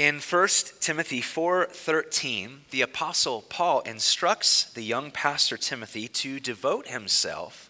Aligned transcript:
In 0.00 0.18
1 0.18 0.48
Timothy 0.80 1.20
4:13, 1.20 2.64
the 2.70 2.80
apostle 2.80 3.42
Paul 3.42 3.80
instructs 3.80 4.64
the 4.64 4.80
young 4.80 5.10
pastor 5.10 5.58
Timothy 5.58 6.08
to 6.08 6.40
devote 6.40 6.88
himself 6.88 7.68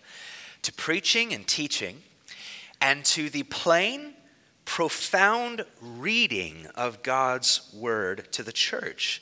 to 0.62 0.72
preaching 0.72 1.34
and 1.34 1.44
teaching 1.44 2.04
and 2.80 3.04
to 3.06 3.30
the 3.30 3.42
plain 3.42 4.14
profound 4.64 5.66
reading 5.80 6.68
of 6.76 7.02
God's 7.02 7.62
word 7.72 8.32
to 8.34 8.44
the 8.44 8.52
church. 8.52 9.20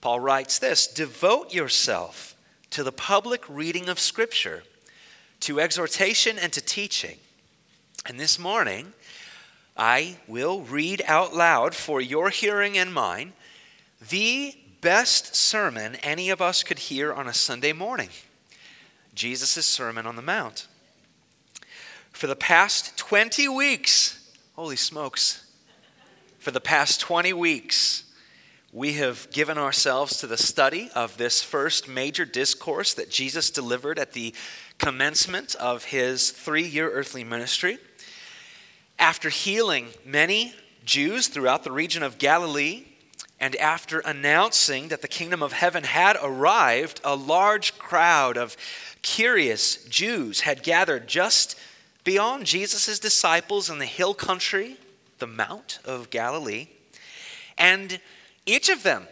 Paul 0.00 0.20
writes 0.20 0.60
this, 0.60 0.86
"Devote 0.86 1.52
yourself 1.52 2.36
to 2.70 2.84
the 2.84 2.92
public 2.92 3.42
reading 3.48 3.88
of 3.88 3.98
scripture, 3.98 4.62
to 5.40 5.58
exhortation 5.58 6.38
and 6.38 6.52
to 6.52 6.60
teaching." 6.60 7.18
And 8.06 8.20
this 8.20 8.38
morning, 8.38 8.94
I 9.78 10.16
will 10.26 10.62
read 10.62 11.02
out 11.06 11.34
loud 11.34 11.74
for 11.74 12.00
your 12.00 12.30
hearing 12.30 12.76
and 12.76 12.92
mine 12.92 13.32
the 14.10 14.56
best 14.80 15.36
sermon 15.36 15.94
any 15.96 16.30
of 16.30 16.42
us 16.42 16.64
could 16.64 16.80
hear 16.80 17.12
on 17.12 17.28
a 17.28 17.32
Sunday 17.32 17.72
morning 17.72 18.08
Jesus' 19.14 19.66
Sermon 19.66 20.06
on 20.06 20.16
the 20.16 20.22
Mount. 20.22 20.66
For 22.12 22.26
the 22.26 22.36
past 22.36 22.96
20 22.96 23.48
weeks, 23.48 24.32
holy 24.54 24.76
smokes, 24.76 25.46
for 26.38 26.50
the 26.50 26.60
past 26.60 27.00
20 27.00 27.32
weeks, 27.32 28.04
we 28.72 28.94
have 28.94 29.28
given 29.32 29.58
ourselves 29.58 30.18
to 30.18 30.26
the 30.26 30.36
study 30.36 30.90
of 30.94 31.16
this 31.16 31.42
first 31.42 31.88
major 31.88 32.24
discourse 32.24 32.94
that 32.94 33.10
Jesus 33.10 33.50
delivered 33.50 33.98
at 33.98 34.12
the 34.12 34.34
commencement 34.78 35.54
of 35.56 35.84
his 35.84 36.30
three 36.30 36.66
year 36.66 36.90
earthly 36.90 37.24
ministry. 37.24 37.78
After 38.98 39.28
healing 39.28 39.88
many 40.04 40.54
Jews 40.84 41.28
throughout 41.28 41.64
the 41.64 41.72
region 41.72 42.02
of 42.02 42.18
Galilee, 42.18 42.84
and 43.40 43.54
after 43.56 44.00
announcing 44.00 44.88
that 44.88 45.02
the 45.02 45.08
kingdom 45.08 45.42
of 45.42 45.52
heaven 45.52 45.84
had 45.84 46.16
arrived, 46.22 47.00
a 47.04 47.14
large 47.14 47.78
crowd 47.78 48.36
of 48.36 48.56
curious 49.02 49.84
Jews 49.84 50.40
had 50.40 50.62
gathered 50.62 51.06
just 51.06 51.56
beyond 52.02 52.46
Jesus' 52.46 52.98
disciples 52.98 53.70
in 53.70 53.78
the 53.78 53.86
hill 53.86 54.14
country, 54.14 54.76
the 55.18 55.26
Mount 55.26 55.78
of 55.84 56.10
Galilee. 56.10 56.68
And 57.56 58.00
each 58.46 58.68
of 58.68 58.82
them 58.82 59.06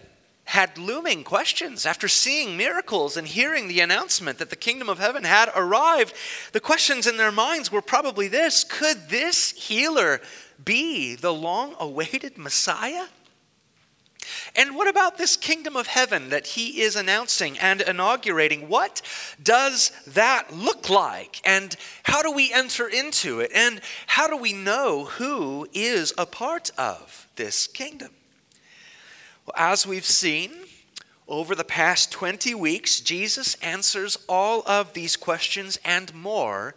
had 0.46 0.78
looming 0.78 1.24
questions 1.24 1.84
after 1.84 2.08
seeing 2.08 2.56
miracles 2.56 3.16
and 3.16 3.26
hearing 3.26 3.68
the 3.68 3.80
announcement 3.80 4.38
that 4.38 4.50
the 4.50 4.56
kingdom 4.56 4.88
of 4.88 4.98
heaven 4.98 5.24
had 5.24 5.50
arrived. 5.54 6.14
The 6.52 6.60
questions 6.60 7.06
in 7.06 7.16
their 7.16 7.32
minds 7.32 7.70
were 7.70 7.82
probably 7.82 8.28
this 8.28 8.64
Could 8.64 9.08
this 9.08 9.52
healer 9.52 10.20
be 10.64 11.14
the 11.14 11.32
long 11.32 11.74
awaited 11.78 12.38
Messiah? 12.38 13.06
And 14.54 14.74
what 14.74 14.88
about 14.88 15.18
this 15.18 15.36
kingdom 15.36 15.76
of 15.76 15.86
heaven 15.86 16.30
that 16.30 16.46
he 16.46 16.80
is 16.80 16.96
announcing 16.96 17.58
and 17.58 17.80
inaugurating? 17.80 18.68
What 18.68 19.02
does 19.42 19.92
that 20.06 20.52
look 20.52 20.88
like? 20.88 21.40
And 21.44 21.76
how 22.04 22.22
do 22.22 22.30
we 22.32 22.52
enter 22.52 22.88
into 22.88 23.40
it? 23.40 23.50
And 23.54 23.80
how 24.06 24.28
do 24.28 24.36
we 24.36 24.52
know 24.52 25.04
who 25.04 25.68
is 25.72 26.14
a 26.16 26.26
part 26.26 26.70
of 26.78 27.28
this 27.36 27.66
kingdom? 27.66 28.15
As 29.54 29.86
we've 29.86 30.04
seen 30.04 30.50
over 31.28 31.54
the 31.54 31.64
past 31.64 32.10
20 32.10 32.54
weeks, 32.54 33.00
Jesus 33.00 33.54
answers 33.56 34.18
all 34.28 34.62
of 34.66 34.92
these 34.92 35.16
questions 35.16 35.78
and 35.84 36.12
more 36.14 36.74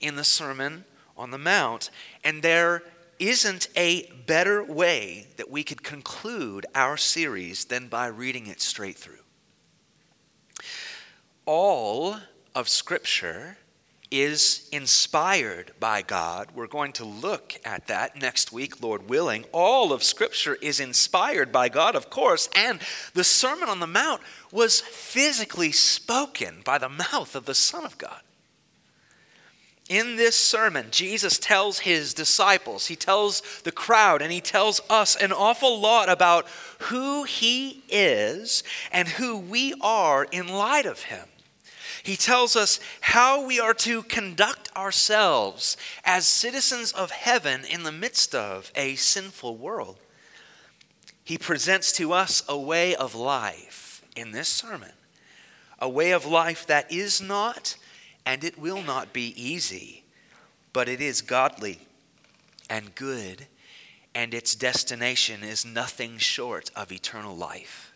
in 0.00 0.16
the 0.16 0.24
Sermon 0.24 0.84
on 1.16 1.30
the 1.30 1.38
Mount. 1.38 1.90
And 2.22 2.42
there 2.42 2.82
isn't 3.18 3.68
a 3.76 4.10
better 4.26 4.62
way 4.62 5.28
that 5.36 5.50
we 5.50 5.62
could 5.62 5.82
conclude 5.82 6.66
our 6.74 6.96
series 6.96 7.66
than 7.66 7.88
by 7.88 8.06
reading 8.06 8.46
it 8.46 8.60
straight 8.60 8.96
through. 8.96 9.14
All 11.46 12.16
of 12.54 12.68
Scripture 12.68 13.58
is 14.10 14.68
inspired 14.72 15.72
by 15.78 16.02
God. 16.02 16.48
We're 16.54 16.66
going 16.66 16.92
to 16.94 17.04
look 17.04 17.54
at 17.64 17.86
that 17.86 18.20
next 18.20 18.52
week, 18.52 18.82
Lord 18.82 19.08
willing. 19.08 19.44
All 19.52 19.92
of 19.92 20.02
Scripture 20.02 20.56
is 20.56 20.80
inspired 20.80 21.52
by 21.52 21.68
God, 21.68 21.94
of 21.94 22.10
course, 22.10 22.48
and 22.56 22.80
the 23.14 23.24
Sermon 23.24 23.68
on 23.68 23.80
the 23.80 23.86
Mount 23.86 24.20
was 24.50 24.80
physically 24.80 25.70
spoken 25.70 26.62
by 26.64 26.78
the 26.78 26.88
mouth 26.88 27.36
of 27.36 27.46
the 27.46 27.54
Son 27.54 27.84
of 27.84 27.98
God. 27.98 28.20
In 29.88 30.14
this 30.14 30.36
sermon, 30.36 30.86
Jesus 30.92 31.36
tells 31.36 31.80
his 31.80 32.14
disciples, 32.14 32.86
he 32.86 32.94
tells 32.94 33.42
the 33.64 33.72
crowd, 33.72 34.22
and 34.22 34.30
he 34.30 34.40
tells 34.40 34.80
us 34.88 35.16
an 35.16 35.32
awful 35.32 35.80
lot 35.80 36.08
about 36.08 36.46
who 36.82 37.24
he 37.24 37.82
is 37.88 38.62
and 38.92 39.08
who 39.08 39.36
we 39.36 39.74
are 39.80 40.24
in 40.30 40.46
light 40.46 40.86
of 40.86 41.02
him. 41.02 41.26
He 42.10 42.16
tells 42.16 42.56
us 42.56 42.80
how 43.02 43.46
we 43.46 43.60
are 43.60 43.72
to 43.72 44.02
conduct 44.02 44.68
ourselves 44.76 45.76
as 46.04 46.26
citizens 46.26 46.90
of 46.90 47.12
heaven 47.12 47.64
in 47.64 47.84
the 47.84 47.92
midst 47.92 48.34
of 48.34 48.72
a 48.74 48.96
sinful 48.96 49.56
world. 49.56 49.96
He 51.22 51.38
presents 51.38 51.92
to 51.92 52.12
us 52.12 52.42
a 52.48 52.58
way 52.58 52.96
of 52.96 53.14
life 53.14 54.04
in 54.16 54.32
this 54.32 54.48
sermon, 54.48 54.90
a 55.78 55.88
way 55.88 56.10
of 56.10 56.26
life 56.26 56.66
that 56.66 56.90
is 56.90 57.20
not 57.20 57.76
and 58.26 58.42
it 58.42 58.58
will 58.58 58.82
not 58.82 59.12
be 59.12 59.32
easy, 59.40 60.02
but 60.72 60.88
it 60.88 61.00
is 61.00 61.22
godly 61.22 61.78
and 62.68 62.92
good, 62.96 63.46
and 64.16 64.34
its 64.34 64.56
destination 64.56 65.44
is 65.44 65.64
nothing 65.64 66.18
short 66.18 66.72
of 66.74 66.90
eternal 66.90 67.36
life. 67.36 67.89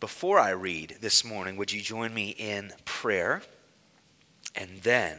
Before 0.00 0.38
I 0.38 0.50
read 0.50 0.96
this 1.02 1.26
morning, 1.26 1.58
would 1.58 1.70
you 1.70 1.82
join 1.82 2.14
me 2.14 2.30
in 2.30 2.72
prayer? 2.86 3.42
And 4.56 4.80
then 4.82 5.18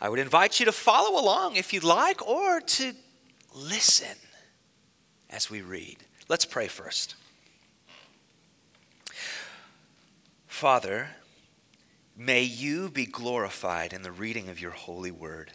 I 0.00 0.08
would 0.08 0.20
invite 0.20 0.60
you 0.60 0.66
to 0.66 0.72
follow 0.72 1.20
along 1.20 1.56
if 1.56 1.72
you'd 1.72 1.82
like, 1.82 2.26
or 2.26 2.60
to 2.60 2.92
listen 3.52 4.16
as 5.28 5.50
we 5.50 5.60
read. 5.60 5.98
Let's 6.28 6.44
pray 6.44 6.68
first. 6.68 7.16
Father, 10.46 11.08
may 12.16 12.42
you 12.42 12.90
be 12.90 13.06
glorified 13.06 13.92
in 13.92 14.02
the 14.02 14.12
reading 14.12 14.48
of 14.48 14.60
your 14.60 14.70
holy 14.70 15.10
word. 15.10 15.50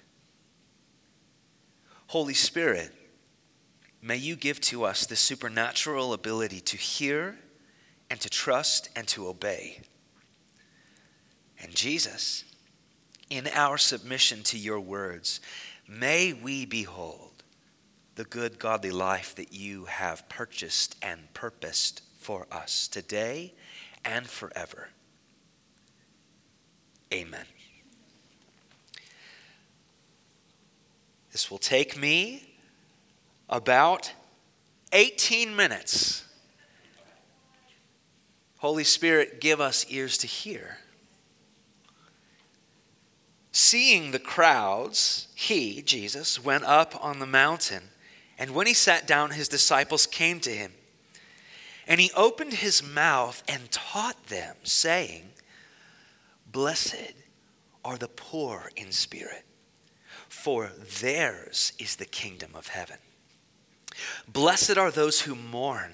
Holy 2.07 2.34
Spirit, 2.34 2.91
may 4.01 4.18
you 4.18 4.36
give 4.36 4.59
to 4.62 4.84
us 4.84 5.06
the 5.06 5.16
supernatural 5.16 6.12
ability 6.12 6.59
to 6.59 6.75
hear 6.75 7.38
and 8.09 8.20
to 8.22 8.30
trust 8.30 8.90
and 8.96 9.08
to 9.09 9.28
obey. 9.28 9.81
And 11.62 11.74
Jesus, 11.75 12.44
in 13.30 13.47
our 13.53 13.78
submission 13.78 14.44
to 14.44 14.58
your 14.58 14.80
words, 14.80 15.42
may 15.88 16.34
we 16.34 16.66
behold 16.66 17.44
the 18.16 18.24
good, 18.25 18.59
godly 18.59 18.92
life 18.92 19.36
that 19.36 19.53
you 19.53 19.86
have 19.86 20.28
purchased 20.30 20.96
and 21.02 21.34
purposed 21.34 22.02
for 22.18 22.48
us 22.52 22.88
today 22.88 23.53
and 24.03 24.28
forever. 24.28 24.90
Amen. 27.14 27.46
This 31.31 31.50
will 31.50 31.58
take 31.58 31.98
me 31.98 32.56
about 33.50 34.12
18 34.92 35.56
minutes 35.56 36.25
Holy 38.59 38.84
Spirit, 38.84 39.40
give 39.40 39.62
us 39.62 39.86
ears 39.90 40.18
to 40.18 40.28
hear. 40.28 40.80
Seeing 43.53 44.12
the 44.12 44.20
crowds, 44.20 45.30
he, 45.34 45.81
Jesus, 45.81 46.44
went 46.44 46.66
up 46.66 46.94
on 47.03 47.19
the 47.19 47.25
mountain, 47.25 47.84
and 48.38 48.52
when 48.52 48.68
he 48.68 48.74
sat 48.74 49.08
down, 49.08 49.31
his 49.31 49.48
disciples 49.48 50.06
came 50.06 50.42
to 50.42 50.50
him. 50.50 50.74
And 51.88 52.01
he 52.01 52.12
opened 52.16 52.54
his 52.54 52.84
mouth 52.84 53.44
and 53.48 53.72
taught 53.72 54.28
them, 54.28 54.57
saying, 54.63 55.30
Blessed 56.45 57.13
are 57.86 57.98
the 57.98 58.10
poor 58.10 58.72
in 58.75 58.92
spirit, 58.92 59.45
for 60.28 60.69
theirs 61.01 61.72
is 61.80 61.95
the 61.95 62.06
kingdom 62.06 62.51
of 62.56 62.68
heaven. 62.68 62.98
Blessed 64.28 64.78
are 64.78 64.92
those 64.92 65.22
who 65.22 65.34
mourn 65.34 65.94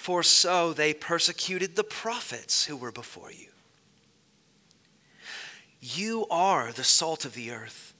For 0.00 0.22
so 0.22 0.72
they 0.72 0.94
persecuted 0.94 1.76
the 1.76 1.84
prophets 1.84 2.64
who 2.64 2.74
were 2.74 2.90
before 2.90 3.30
you. 3.30 3.48
You 5.78 6.26
are 6.30 6.72
the 6.72 6.84
salt 6.84 7.26
of 7.26 7.34
the 7.34 7.50
earth. 7.50 7.92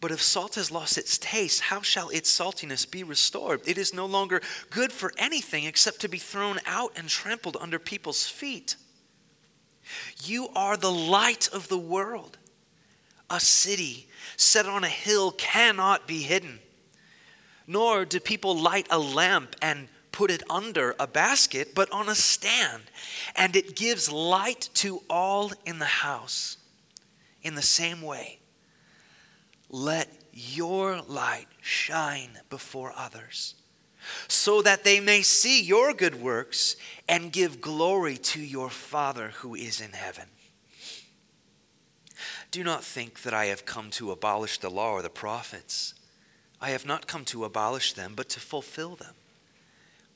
But 0.00 0.10
if 0.10 0.20
salt 0.20 0.56
has 0.56 0.72
lost 0.72 0.98
its 0.98 1.16
taste, 1.16 1.60
how 1.60 1.80
shall 1.80 2.08
its 2.08 2.28
saltiness 2.28 2.90
be 2.90 3.04
restored? 3.04 3.60
It 3.68 3.78
is 3.78 3.94
no 3.94 4.04
longer 4.04 4.42
good 4.70 4.90
for 4.90 5.12
anything 5.16 5.64
except 5.64 6.00
to 6.00 6.08
be 6.08 6.18
thrown 6.18 6.58
out 6.66 6.90
and 6.96 7.08
trampled 7.08 7.56
under 7.60 7.78
people's 7.78 8.26
feet. 8.26 8.74
You 10.24 10.48
are 10.56 10.76
the 10.76 10.90
light 10.90 11.48
of 11.52 11.68
the 11.68 11.78
world. 11.78 12.36
A 13.30 13.38
city 13.38 14.08
set 14.36 14.66
on 14.66 14.82
a 14.82 14.88
hill 14.88 15.30
cannot 15.30 16.08
be 16.08 16.22
hidden. 16.22 16.58
Nor 17.68 18.04
do 18.04 18.18
people 18.18 18.58
light 18.58 18.88
a 18.90 18.98
lamp 18.98 19.54
and 19.62 19.86
put 20.12 20.30
it 20.30 20.42
under 20.50 20.94
a 20.98 21.06
basket, 21.06 21.74
but 21.74 21.90
on 21.92 22.08
a 22.08 22.14
stand, 22.14 22.84
and 23.36 23.56
it 23.56 23.76
gives 23.76 24.10
light 24.10 24.68
to 24.74 25.02
all 25.08 25.52
in 25.64 25.78
the 25.78 25.84
house. 25.84 26.56
In 27.42 27.54
the 27.54 27.62
same 27.62 28.02
way, 28.02 28.38
let 29.68 30.08
your 30.32 31.00
light 31.02 31.46
shine 31.60 32.40
before 32.48 32.92
others, 32.96 33.54
so 34.28 34.62
that 34.62 34.84
they 34.84 35.00
may 35.00 35.22
see 35.22 35.62
your 35.62 35.94
good 35.94 36.20
works 36.20 36.76
and 37.08 37.32
give 37.32 37.60
glory 37.60 38.16
to 38.16 38.40
your 38.40 38.70
Father 38.70 39.28
who 39.36 39.54
is 39.54 39.80
in 39.80 39.92
heaven. 39.92 40.26
Do 42.50 42.64
not 42.64 42.82
think 42.82 43.22
that 43.22 43.32
I 43.32 43.46
have 43.46 43.64
come 43.64 43.90
to 43.90 44.10
abolish 44.10 44.58
the 44.58 44.70
law 44.70 44.92
or 44.92 45.02
the 45.02 45.08
prophets. 45.08 45.94
I 46.60 46.70
have 46.70 46.84
not 46.84 47.06
come 47.06 47.24
to 47.26 47.44
abolish 47.44 47.92
them, 47.92 48.14
but 48.16 48.28
to 48.30 48.40
fulfill 48.40 48.96
them. 48.96 49.14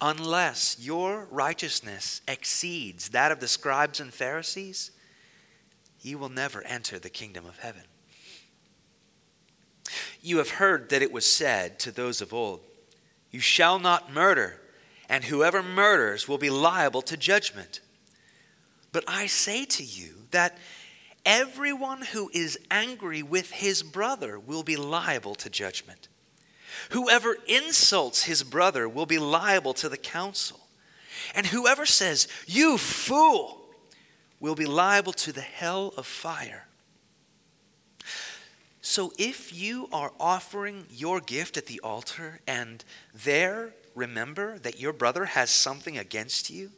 unless 0.00 0.76
your 0.78 1.26
righteousness 1.30 2.20
exceeds 2.28 3.10
that 3.10 3.32
of 3.32 3.40
the 3.40 3.48
scribes 3.48 4.00
and 4.00 4.12
Pharisees, 4.12 4.90
you 6.00 6.18
will 6.18 6.28
never 6.28 6.62
enter 6.62 6.98
the 6.98 7.10
kingdom 7.10 7.46
of 7.46 7.58
heaven. 7.58 7.82
You 10.20 10.38
have 10.38 10.50
heard 10.50 10.90
that 10.90 11.02
it 11.02 11.12
was 11.12 11.26
said 11.26 11.78
to 11.80 11.90
those 11.90 12.20
of 12.20 12.34
old, 12.34 12.60
You 13.30 13.40
shall 13.40 13.78
not 13.78 14.12
murder, 14.12 14.60
and 15.08 15.24
whoever 15.24 15.62
murders 15.62 16.28
will 16.28 16.38
be 16.38 16.50
liable 16.50 17.02
to 17.02 17.16
judgment. 17.16 17.80
But 18.92 19.04
I 19.06 19.26
say 19.26 19.64
to 19.64 19.84
you 19.84 20.26
that 20.30 20.58
everyone 21.24 22.02
who 22.02 22.30
is 22.32 22.58
angry 22.70 23.22
with 23.22 23.50
his 23.50 23.82
brother 23.82 24.38
will 24.38 24.62
be 24.62 24.76
liable 24.76 25.34
to 25.36 25.50
judgment. 25.50 26.08
Whoever 26.90 27.36
insults 27.46 28.24
his 28.24 28.42
brother 28.42 28.88
will 28.88 29.06
be 29.06 29.18
liable 29.18 29.74
to 29.74 29.88
the 29.88 29.96
council. 29.96 30.60
And 31.34 31.46
whoever 31.46 31.86
says, 31.86 32.28
You 32.46 32.78
fool, 32.78 33.66
will 34.40 34.54
be 34.54 34.66
liable 34.66 35.12
to 35.12 35.32
the 35.32 35.40
hell 35.40 35.92
of 35.96 36.06
fire. 36.06 36.66
So 38.80 39.12
if 39.18 39.52
you 39.52 39.88
are 39.92 40.12
offering 40.20 40.86
your 40.90 41.20
gift 41.20 41.56
at 41.56 41.66
the 41.66 41.80
altar 41.80 42.40
and 42.46 42.84
there 43.12 43.74
remember 43.94 44.58
that 44.60 44.78
your 44.78 44.92
brother 44.92 45.24
has 45.24 45.50
something 45.50 45.98
against 45.98 46.50
you, 46.50 46.70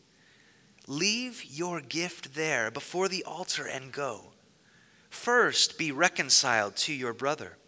leave 0.86 1.44
your 1.44 1.80
gift 1.80 2.34
there 2.34 2.70
before 2.70 3.08
the 3.08 3.24
altar 3.24 3.66
and 3.66 3.92
go. 3.92 4.32
First 5.10 5.76
be 5.76 5.92
reconciled 5.92 6.76
to 6.76 6.94
your 6.94 7.12
brother, 7.12 7.58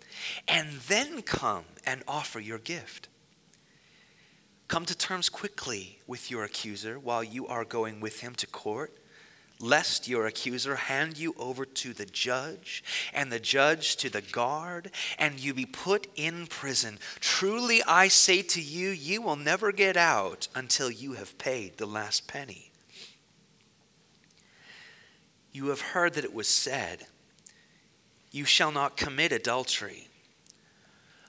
and 0.48 0.68
then 0.88 1.22
come 1.22 1.64
and 1.86 2.02
offer 2.06 2.40
your 2.40 2.58
gift. 2.58 3.08
Come 4.68 4.86
to 4.86 4.96
terms 4.96 5.28
quickly 5.28 5.98
with 6.06 6.30
your 6.30 6.44
accuser 6.44 6.98
while 6.98 7.24
you 7.24 7.46
are 7.46 7.64
going 7.64 8.00
with 8.00 8.20
him 8.20 8.34
to 8.36 8.46
court 8.46 9.00
lest 9.60 10.08
your 10.08 10.26
accuser 10.26 10.74
hand 10.74 11.18
you 11.18 11.34
over 11.38 11.64
to 11.64 11.92
the 11.92 12.06
judge, 12.06 12.82
and 13.12 13.30
the 13.30 13.38
judge 13.38 13.96
to 13.96 14.08
the 14.08 14.22
guard, 14.22 14.90
and 15.18 15.38
you 15.38 15.52
be 15.54 15.66
put 15.66 16.06
in 16.16 16.46
prison. 16.46 16.98
Truly 17.20 17.82
I 17.86 18.08
say 18.08 18.42
to 18.42 18.60
you, 18.60 18.88
you 18.88 19.22
will 19.22 19.36
never 19.36 19.70
get 19.70 19.96
out 19.96 20.48
until 20.54 20.90
you 20.90 21.12
have 21.12 21.38
paid 21.38 21.76
the 21.76 21.86
last 21.86 22.26
penny. 22.26 22.72
You 25.52 25.68
have 25.68 25.80
heard 25.80 26.14
that 26.14 26.24
it 26.24 26.34
was 26.34 26.48
said, 26.48 27.06
You 28.30 28.44
shall 28.44 28.72
not 28.72 28.96
commit 28.96 29.32
adultery. 29.32 30.08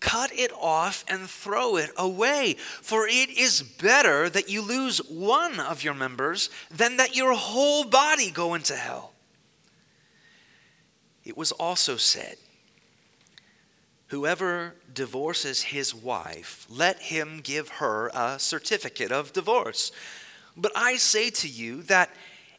cut 0.00 0.30
it 0.32 0.52
off 0.52 1.04
and 1.08 1.28
throw 1.28 1.76
it 1.76 1.90
away. 1.96 2.54
For 2.82 3.06
it 3.06 3.30
is 3.30 3.62
better 3.62 4.28
that 4.30 4.48
you 4.48 4.62
lose 4.62 4.98
one 4.98 5.60
of 5.60 5.82
your 5.82 5.94
members 5.94 6.50
than 6.70 6.96
that 6.96 7.16
your 7.16 7.34
whole 7.34 7.84
body 7.84 8.30
go 8.30 8.54
into 8.54 8.74
hell. 8.74 9.12
It 11.24 11.36
was 11.36 11.52
also 11.52 11.96
said, 11.96 12.36
Whoever 14.08 14.74
divorces 14.92 15.64
his 15.64 15.94
wife, 15.94 16.66
let 16.70 16.98
him 16.98 17.40
give 17.42 17.68
her 17.68 18.10
a 18.14 18.38
certificate 18.38 19.12
of 19.12 19.34
divorce. 19.34 19.92
But 20.56 20.72
I 20.74 20.96
say 20.96 21.28
to 21.30 21.48
you 21.48 21.82
that 21.84 22.10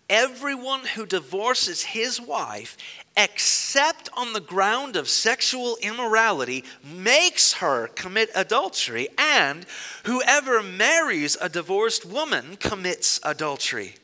everyone 0.10 0.86
who 0.96 1.06
divorces 1.06 1.84
his 1.84 2.20
wife, 2.20 2.78
except 3.16 4.10
on 4.13 4.34
the 4.34 4.39
ground 4.39 4.96
of 4.96 5.08
sexual 5.08 5.78
immorality, 5.82 6.63
makes 6.84 7.54
her 7.54 7.88
commit 7.88 8.30
adultery, 8.34 9.08
and 9.18 9.66
whoever 10.06 10.63
marries 10.63 11.38
a 11.39 11.50
divorced 11.50 12.06
woman 12.06 12.56
commits 12.58 13.20
adultery. 13.24 13.96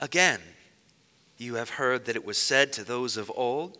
Again, 0.00 0.40
you 1.38 1.54
have 1.54 1.70
heard 1.70 2.04
that 2.04 2.16
it 2.16 2.24
was 2.24 2.38
said 2.38 2.72
to 2.74 2.84
those 2.84 3.16
of 3.16 3.30
old, 3.34 3.78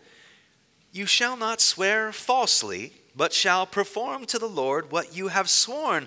You 0.92 1.06
shall 1.06 1.36
not 1.36 1.60
swear 1.60 2.12
falsely, 2.12 2.92
but 3.14 3.32
shall 3.32 3.66
perform 3.66 4.24
to 4.26 4.38
the 4.38 4.48
Lord 4.48 4.92
what 4.92 5.16
you 5.16 5.28
have 5.28 5.50
sworn. 5.50 6.06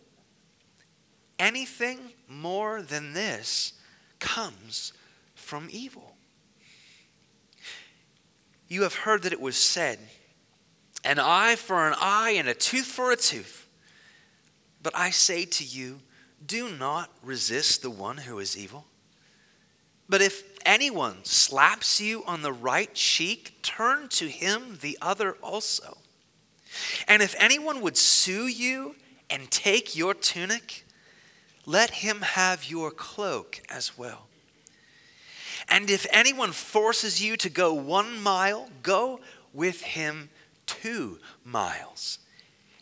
Anything 1.41 1.97
more 2.27 2.83
than 2.83 3.13
this 3.13 3.73
comes 4.19 4.93
from 5.33 5.69
evil. 5.71 6.15
You 8.67 8.83
have 8.83 8.93
heard 8.93 9.23
that 9.23 9.33
it 9.33 9.41
was 9.41 9.57
said, 9.57 9.97
an 11.03 11.17
eye 11.17 11.55
for 11.55 11.87
an 11.87 11.95
eye 11.99 12.35
and 12.37 12.47
a 12.47 12.53
tooth 12.53 12.85
for 12.85 13.11
a 13.11 13.15
tooth. 13.15 13.67
But 14.83 14.95
I 14.95 15.09
say 15.09 15.45
to 15.45 15.63
you, 15.63 16.01
do 16.45 16.69
not 16.69 17.09
resist 17.23 17.81
the 17.81 17.89
one 17.89 18.17
who 18.17 18.37
is 18.37 18.55
evil. 18.55 18.85
But 20.07 20.21
if 20.21 20.43
anyone 20.63 21.25
slaps 21.25 21.99
you 21.99 22.23
on 22.25 22.43
the 22.43 22.53
right 22.53 22.93
cheek, 22.93 23.63
turn 23.63 24.09
to 24.09 24.27
him 24.27 24.77
the 24.81 24.95
other 25.01 25.33
also. 25.41 25.97
And 27.07 27.23
if 27.23 27.33
anyone 27.39 27.81
would 27.81 27.97
sue 27.97 28.45
you 28.45 28.95
and 29.27 29.49
take 29.49 29.95
your 29.95 30.13
tunic, 30.13 30.85
let 31.65 31.91
him 31.91 32.21
have 32.21 32.69
your 32.69 32.91
cloak 32.91 33.61
as 33.69 33.97
well. 33.97 34.27
And 35.69 35.89
if 35.89 36.05
anyone 36.11 36.51
forces 36.51 37.23
you 37.23 37.37
to 37.37 37.49
go 37.49 37.73
one 37.73 38.21
mile, 38.21 38.69
go 38.83 39.19
with 39.53 39.81
him 39.81 40.29
two 40.65 41.19
miles. 41.45 42.19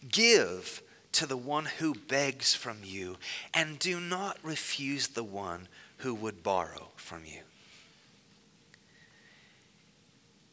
Give 0.09 0.81
to 1.11 1.25
the 1.25 1.37
one 1.37 1.65
who 1.65 1.93
begs 1.93 2.53
from 2.53 2.77
you, 2.83 3.17
and 3.53 3.79
do 3.79 3.99
not 3.99 4.37
refuse 4.43 5.07
the 5.07 5.23
one 5.23 5.67
who 5.97 6.13
would 6.13 6.43
borrow 6.43 6.89
from 6.95 7.25
you. 7.25 7.41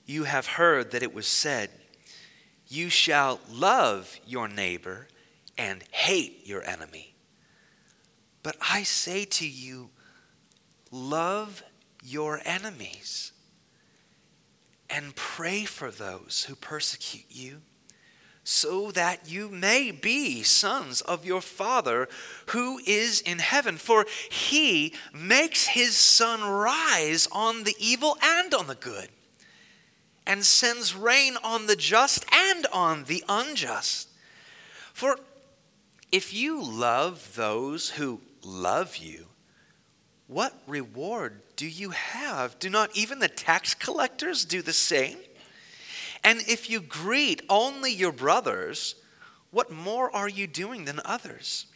You 0.06 0.24
have 0.24 0.46
heard 0.46 0.92
that 0.92 1.02
it 1.02 1.14
was 1.14 1.26
said, 1.26 1.70
You 2.68 2.88
shall 2.88 3.40
love 3.50 4.18
your 4.26 4.48
neighbor 4.48 5.08
and 5.58 5.82
hate 5.90 6.46
your 6.46 6.62
enemy. 6.62 7.15
But 8.46 8.54
I 8.60 8.84
say 8.84 9.24
to 9.24 9.44
you, 9.44 9.90
love 10.92 11.64
your 12.04 12.40
enemies 12.44 13.32
and 14.88 15.16
pray 15.16 15.64
for 15.64 15.90
those 15.90 16.46
who 16.48 16.54
persecute 16.54 17.26
you 17.28 17.62
so 18.44 18.92
that 18.92 19.28
you 19.28 19.48
may 19.48 19.90
be 19.90 20.44
sons 20.44 21.00
of 21.00 21.26
your 21.26 21.40
Father 21.40 22.08
who 22.50 22.78
is 22.86 23.20
in 23.20 23.40
heaven. 23.40 23.78
For 23.78 24.06
he 24.30 24.94
makes 25.12 25.66
his 25.66 25.96
sun 25.96 26.44
rise 26.44 27.26
on 27.32 27.64
the 27.64 27.74
evil 27.80 28.16
and 28.22 28.54
on 28.54 28.68
the 28.68 28.76
good, 28.76 29.08
and 30.24 30.44
sends 30.44 30.94
rain 30.94 31.36
on 31.42 31.66
the 31.66 31.74
just 31.74 32.24
and 32.32 32.64
on 32.72 33.06
the 33.06 33.24
unjust. 33.28 34.08
For 34.94 35.18
if 36.12 36.32
you 36.32 36.62
love 36.62 37.34
those 37.34 37.90
who 37.90 38.20
love 38.46 38.96
you, 38.96 39.26
what 40.28 40.54
reward 40.66 41.40
do 41.56 41.66
you 41.66 41.90
have? 41.90 42.58
Do 42.58 42.70
not 42.70 42.96
even 42.96 43.18
the 43.18 43.28
tax 43.28 43.74
collectors 43.74 44.44
do 44.44 44.62
the 44.62 44.72
same? 44.72 45.18
And 46.24 46.40
if 46.48 46.68
you 46.68 46.80
greet 46.80 47.42
only 47.48 47.92
your 47.92 48.12
brothers, 48.12 48.96
what 49.50 49.70
more 49.70 50.14
are 50.14 50.28
you 50.28 50.46
doing 50.46 50.84
than 50.84 51.00
others? 51.04 51.66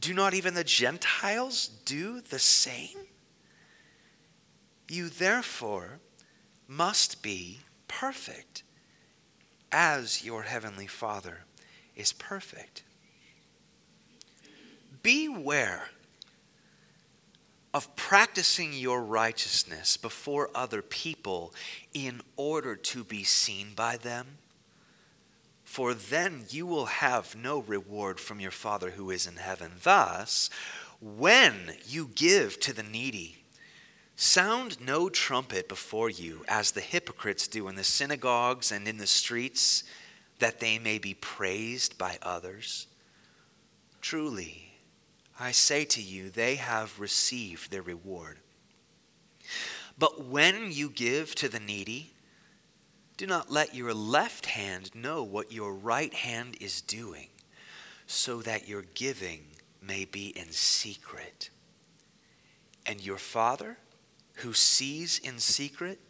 Do 0.00 0.12
not 0.12 0.34
even 0.34 0.54
the 0.54 0.64
Gentiles 0.64 1.68
do 1.84 2.20
the 2.20 2.38
same? 2.38 2.98
You 4.88 5.08
therefore 5.08 6.00
must 6.68 7.22
be 7.22 7.60
perfect 7.88 8.62
as 9.70 10.24
your 10.24 10.42
heavenly 10.42 10.86
Father 10.86 11.44
is 11.96 12.12
perfect. 12.12 12.82
Beware 15.02 15.88
of 17.74 17.94
practicing 17.96 18.72
your 18.72 19.02
righteousness 19.02 19.96
before 19.96 20.50
other 20.54 20.82
people 20.82 21.54
in 21.94 22.20
order 22.36 22.76
to 22.76 23.02
be 23.02 23.24
seen 23.24 23.68
by 23.74 23.96
them? 23.96 24.38
For 25.64 25.94
then 25.94 26.44
you 26.50 26.66
will 26.66 26.86
have 26.86 27.34
no 27.34 27.60
reward 27.60 28.20
from 28.20 28.40
your 28.40 28.50
Father 28.50 28.90
who 28.90 29.10
is 29.10 29.26
in 29.26 29.36
heaven. 29.36 29.72
Thus, 29.82 30.50
when 31.00 31.54
you 31.86 32.10
give 32.14 32.60
to 32.60 32.74
the 32.74 32.82
needy, 32.82 33.38
sound 34.14 34.84
no 34.84 35.08
trumpet 35.08 35.68
before 35.68 36.10
you, 36.10 36.44
as 36.46 36.72
the 36.72 36.82
hypocrites 36.82 37.48
do 37.48 37.68
in 37.68 37.74
the 37.74 37.84
synagogues 37.84 38.70
and 38.70 38.86
in 38.86 38.98
the 38.98 39.06
streets, 39.06 39.82
that 40.40 40.60
they 40.60 40.78
may 40.78 40.98
be 40.98 41.14
praised 41.14 41.96
by 41.96 42.18
others. 42.20 42.86
Truly, 44.02 44.71
I 45.38 45.52
say 45.52 45.84
to 45.86 46.02
you, 46.02 46.30
they 46.30 46.56
have 46.56 47.00
received 47.00 47.70
their 47.70 47.82
reward. 47.82 48.38
But 49.98 50.24
when 50.24 50.72
you 50.72 50.88
give 50.88 51.34
to 51.36 51.48
the 51.48 51.60
needy, 51.60 52.12
do 53.16 53.26
not 53.26 53.50
let 53.50 53.74
your 53.74 53.94
left 53.94 54.46
hand 54.46 54.94
know 54.94 55.22
what 55.22 55.52
your 55.52 55.74
right 55.74 56.12
hand 56.12 56.56
is 56.60 56.80
doing, 56.80 57.28
so 58.06 58.42
that 58.42 58.68
your 58.68 58.82
giving 58.94 59.44
may 59.80 60.04
be 60.04 60.28
in 60.28 60.50
secret. 60.50 61.50
And 62.86 63.04
your 63.04 63.18
Father, 63.18 63.78
who 64.36 64.52
sees 64.52 65.18
in 65.18 65.38
secret, 65.38 66.00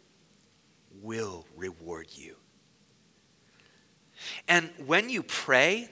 will 1.01 1.45
reward 1.55 2.07
you. 2.11 2.35
And 4.47 4.69
when 4.85 5.09
you 5.09 5.23
pray, 5.23 5.89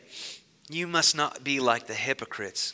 you 0.69 0.87
must 0.87 1.15
not 1.15 1.43
be 1.43 1.59
like 1.59 1.87
the 1.87 1.93
hypocrites 1.93 2.73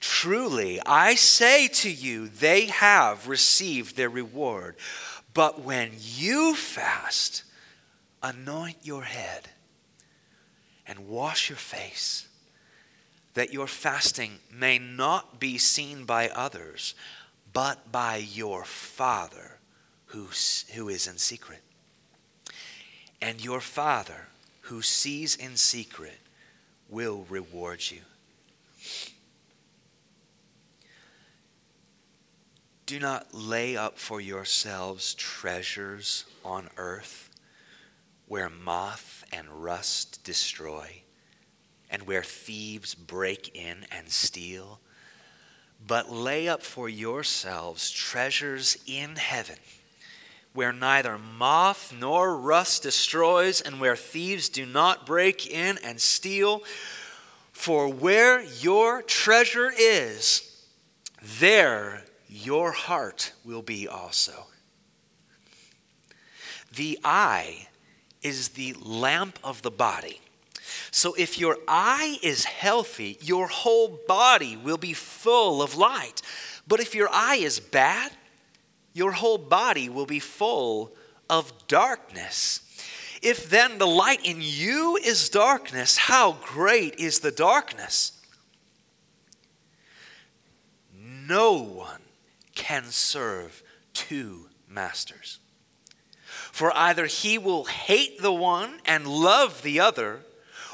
Truly, 0.00 0.80
I 0.86 1.14
say 1.14 1.68
to 1.68 1.90
you, 1.90 2.28
they 2.28 2.66
have 2.66 3.28
received 3.28 3.96
their 3.96 4.08
reward. 4.08 4.76
But 5.34 5.60
when 5.60 5.92
you 5.96 6.54
fast, 6.54 7.44
anoint 8.22 8.78
your 8.82 9.02
head 9.02 9.48
and 10.86 11.08
wash 11.08 11.48
your 11.48 11.58
face, 11.58 12.26
that 13.34 13.52
your 13.52 13.66
fasting 13.66 14.38
may 14.52 14.78
not 14.78 15.38
be 15.38 15.58
seen 15.58 16.04
by 16.04 16.28
others, 16.28 16.94
but 17.52 17.92
by 17.92 18.16
your 18.16 18.64
Father 18.64 19.58
who, 20.06 20.28
who 20.74 20.88
is 20.88 21.06
in 21.06 21.18
secret. 21.18 21.62
And 23.20 23.44
your 23.44 23.60
Father 23.60 24.28
who 24.62 24.82
sees 24.82 25.34
in 25.34 25.56
secret 25.56 26.18
will 26.88 27.26
reward 27.28 27.82
you. 27.90 28.00
Do 32.88 32.98
not 32.98 33.34
lay 33.34 33.76
up 33.76 33.98
for 33.98 34.18
yourselves 34.18 35.12
treasures 35.12 36.24
on 36.42 36.70
earth 36.78 37.28
where 38.26 38.48
moth 38.48 39.26
and 39.30 39.46
rust 39.62 40.24
destroy 40.24 41.02
and 41.90 42.04
where 42.04 42.22
thieves 42.22 42.94
break 42.94 43.54
in 43.54 43.84
and 43.92 44.08
steal, 44.08 44.80
but 45.86 46.10
lay 46.10 46.48
up 46.48 46.62
for 46.62 46.88
yourselves 46.88 47.90
treasures 47.90 48.78
in 48.86 49.16
heaven 49.16 49.58
where 50.54 50.72
neither 50.72 51.18
moth 51.18 51.92
nor 51.92 52.38
rust 52.38 52.84
destroys 52.84 53.60
and 53.60 53.82
where 53.82 53.96
thieves 53.96 54.48
do 54.48 54.64
not 54.64 55.04
break 55.04 55.46
in 55.46 55.76
and 55.84 56.00
steal. 56.00 56.62
For 57.52 57.86
where 57.86 58.40
your 58.40 59.02
treasure 59.02 59.70
is, 59.76 60.64
there 61.38 62.04
your 62.28 62.72
heart 62.72 63.32
will 63.44 63.62
be 63.62 63.88
also. 63.88 64.46
The 66.74 66.98
eye 67.02 67.68
is 68.22 68.50
the 68.50 68.74
lamp 68.80 69.38
of 69.42 69.62
the 69.62 69.70
body. 69.70 70.20
So 70.90 71.14
if 71.14 71.38
your 71.38 71.56
eye 71.66 72.18
is 72.22 72.44
healthy, 72.44 73.18
your 73.22 73.46
whole 73.46 73.98
body 74.06 74.56
will 74.56 74.76
be 74.76 74.92
full 74.92 75.62
of 75.62 75.76
light. 75.76 76.20
But 76.66 76.80
if 76.80 76.94
your 76.94 77.08
eye 77.10 77.36
is 77.36 77.58
bad, 77.58 78.12
your 78.92 79.12
whole 79.12 79.38
body 79.38 79.88
will 79.88 80.06
be 80.06 80.18
full 80.18 80.92
of 81.30 81.52
darkness. 81.68 82.60
If 83.22 83.48
then 83.48 83.78
the 83.78 83.86
light 83.86 84.24
in 84.24 84.38
you 84.40 84.96
is 84.96 85.28
darkness, 85.28 85.96
how 85.96 86.32
great 86.42 86.96
is 86.96 87.20
the 87.20 87.30
darkness? 87.30 88.12
No 90.94 91.52
one 91.52 92.00
can 92.58 92.86
serve 92.86 93.62
two 93.94 94.48
masters. 94.68 95.38
For 96.52 96.76
either 96.76 97.06
he 97.06 97.38
will 97.38 97.64
hate 97.64 98.20
the 98.20 98.32
one 98.32 98.80
and 98.84 99.06
love 99.06 99.62
the 99.62 99.78
other, 99.78 100.22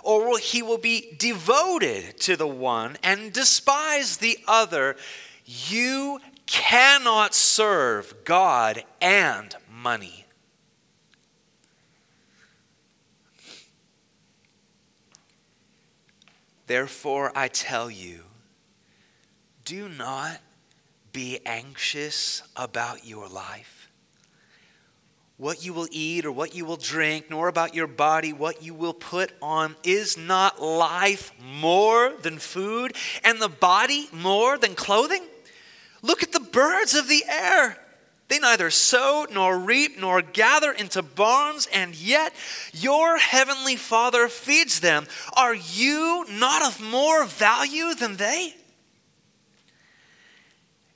or 0.03 0.39
he 0.39 0.63
will 0.63 0.79
be 0.79 1.15
devoted 1.19 2.19
to 2.21 2.37
the 2.37 2.49
one 2.49 2.97
and 3.03 3.35
despise 3.35 4.17
the 4.17 4.39
other. 4.49 4.97
You 5.45 6.21
cannot 6.47 7.35
serve 7.35 8.15
God 8.25 8.83
and 9.03 9.55
money. 9.71 10.25
Therefore, 16.67 17.31
I 17.35 17.49
tell 17.49 17.91
you, 17.91 18.21
do 19.67 19.87
not 19.91 20.41
be 21.15 21.39
anxious 21.47 22.43
about 22.57 23.07
your 23.07 23.29
life, 23.29 23.89
what 25.39 25.65
you 25.65 25.73
will 25.73 25.89
eat 25.91 26.27
or 26.27 26.33
what 26.33 26.55
you 26.55 26.67
will 26.67 26.77
drink, 26.77 27.31
nor 27.31 27.49
about 27.49 27.75
your 27.75 27.87
body, 27.87 28.33
what 28.33 28.63
you 28.63 28.75
will 28.75 28.93
put 28.93 29.33
on. 29.41 29.77
Is 29.85 30.19
not 30.19 30.61
life 30.61 31.33
more 31.41 32.13
than 32.21 32.39
food, 32.39 32.95
and 33.23 33.41
the 33.41 33.49
body 33.49 34.09
more 34.13 34.59
than 34.59 34.75
clothing? 34.75 35.23
Look 36.03 36.23
at 36.23 36.33
the 36.33 36.41
birds 36.41 36.95
of 36.95 37.09
the 37.09 37.25
air. 37.27 37.79
They 38.29 38.39
neither 38.39 38.71
sow 38.71 39.27
nor 39.31 39.59
reap 39.59 39.99
nor 39.99 40.21
gather 40.21 40.73
into 40.73 41.03
barns, 41.03 41.69
and 41.73 41.95
yet 41.95 42.33
your 42.73 43.19
heavenly 43.19 43.77
Father 43.77 44.29
feeds 44.29 44.81
them. 44.81 45.07
Are 45.37 45.55
you 45.55 46.27
not 46.29 46.63
of 46.67 46.81
more 46.81 47.25
value 47.25 47.95
than 47.95 48.17
they? 48.17 48.55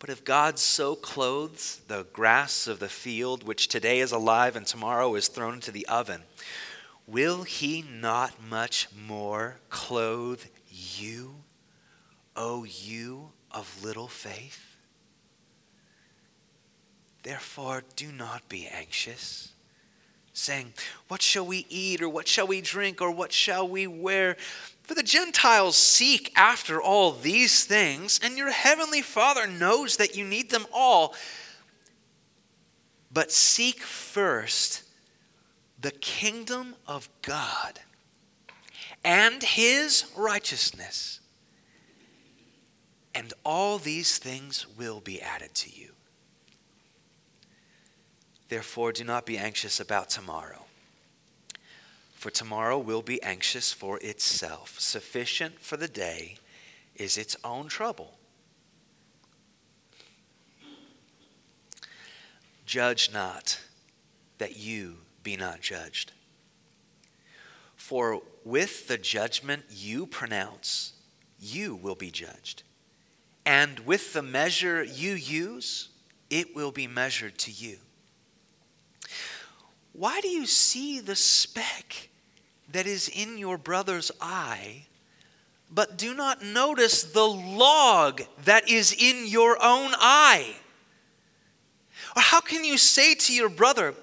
But 0.00 0.08
if 0.08 0.24
God 0.24 0.58
so 0.58 0.96
clothes 0.96 1.82
the 1.86 2.06
grass 2.12 2.66
of 2.66 2.80
the 2.80 2.88
field, 2.88 3.44
which 3.44 3.68
today 3.68 4.00
is 4.00 4.12
alive 4.12 4.56
and 4.56 4.66
tomorrow 4.66 5.14
is 5.14 5.28
thrown 5.28 5.54
into 5.54 5.70
the 5.70 5.86
oven, 5.86 6.22
will 7.06 7.42
he 7.42 7.82
not 7.82 8.42
much 8.42 8.88
more 9.06 9.58
clothe 9.68 10.42
you, 10.70 11.34
O 12.34 12.64
you 12.64 13.32
of 13.50 13.84
little 13.84 14.08
faith? 14.08 14.74
Therefore, 17.22 17.82
do 17.94 18.10
not 18.10 18.48
be 18.48 18.66
anxious, 18.66 19.52
saying, 20.32 20.72
What 21.08 21.20
shall 21.20 21.44
we 21.44 21.66
eat, 21.68 22.00
or 22.00 22.08
what 22.08 22.26
shall 22.26 22.46
we 22.46 22.62
drink, 22.62 23.02
or 23.02 23.10
what 23.10 23.32
shall 23.32 23.68
we 23.68 23.86
wear? 23.86 24.38
For 24.90 24.96
the 24.96 25.02
Gentiles 25.04 25.76
seek 25.76 26.32
after 26.34 26.82
all 26.82 27.12
these 27.12 27.64
things, 27.64 28.18
and 28.20 28.36
your 28.36 28.50
heavenly 28.50 29.02
Father 29.02 29.46
knows 29.46 29.98
that 29.98 30.16
you 30.16 30.24
need 30.24 30.50
them 30.50 30.66
all. 30.74 31.14
But 33.12 33.30
seek 33.30 33.82
first 33.82 34.82
the 35.80 35.92
kingdom 35.92 36.74
of 36.88 37.08
God 37.22 37.78
and 39.04 39.40
his 39.44 40.06
righteousness, 40.16 41.20
and 43.14 43.32
all 43.44 43.78
these 43.78 44.18
things 44.18 44.66
will 44.76 44.98
be 44.98 45.22
added 45.22 45.54
to 45.54 45.70
you. 45.70 45.92
Therefore, 48.48 48.90
do 48.90 49.04
not 49.04 49.24
be 49.24 49.38
anxious 49.38 49.78
about 49.78 50.10
tomorrow 50.10 50.64
for 52.20 52.28
tomorrow 52.28 52.78
will 52.78 53.00
be 53.00 53.22
anxious 53.22 53.72
for 53.72 53.98
itself. 54.02 54.78
Sufficient 54.78 55.58
for 55.58 55.78
the 55.78 55.88
day 55.88 56.36
is 56.94 57.16
its 57.16 57.34
own 57.42 57.66
trouble. 57.66 58.18
Judge 62.66 63.10
not, 63.10 63.58
that 64.36 64.58
you 64.58 64.98
be 65.22 65.34
not 65.34 65.62
judged. 65.62 66.12
For 67.74 68.20
with 68.44 68.86
the 68.86 68.98
judgment 68.98 69.64
you 69.70 70.04
pronounce, 70.04 70.92
you 71.40 71.74
will 71.74 71.94
be 71.94 72.10
judged. 72.10 72.64
And 73.46 73.80
with 73.80 74.12
the 74.12 74.20
measure 74.20 74.84
you 74.84 75.14
use, 75.14 75.88
it 76.28 76.54
will 76.54 76.70
be 76.70 76.86
measured 76.86 77.38
to 77.38 77.50
you. 77.50 77.78
Why 79.94 80.20
do 80.20 80.28
you 80.28 80.44
see 80.44 81.00
the 81.00 81.16
speck 81.16 82.09
that 82.72 82.86
is 82.86 83.08
in 83.08 83.38
your 83.38 83.58
brother's 83.58 84.10
eye, 84.20 84.84
but 85.72 85.96
do 85.96 86.14
not 86.14 86.44
notice 86.44 87.02
the 87.02 87.26
log 87.26 88.22
that 88.44 88.68
is 88.68 88.92
in 88.92 89.26
your 89.26 89.52
own 89.62 89.92
eye? 89.98 90.54
Or 92.16 92.22
how 92.22 92.40
can 92.40 92.64
you 92.64 92.76
say 92.76 93.14
to 93.14 93.32
your 93.32 93.48
brother, 93.48 93.94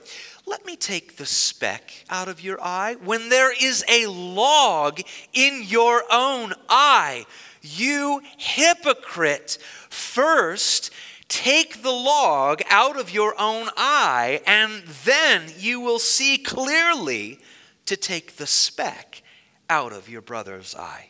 Let 0.45 0.65
me 0.65 0.77
take 0.77 1.17
the 1.17 1.25
speck 1.25 2.06
out 2.10 2.30
of 2.30 2.41
your 2.41 2.62
eye, 2.62 2.95
when 3.03 3.30
there 3.30 3.51
is 3.51 3.84
a 3.89 4.08
log 4.08 5.01
in 5.34 5.62
your 5.63 6.03
own 6.10 6.53
eye? 6.69 7.25
You 7.62 8.21
hypocrite, 8.38 9.58
first 9.89 10.91
Take 11.27 11.82
the 11.82 11.91
log 11.91 12.62
out 12.69 12.97
of 12.97 13.13
your 13.13 13.36
own 13.38 13.67
eye, 13.75 14.41
and 14.47 14.84
then 15.03 15.51
you 15.58 15.82
will 15.82 15.99
see 15.99 16.38
clearly 16.38 17.39
to 17.88 17.97
take 17.97 18.36
the 18.36 18.47
speck 18.47 19.23
out 19.69 19.91
of 19.91 20.08
your 20.08 20.21
brother's 20.21 20.76
eye. 20.76 21.10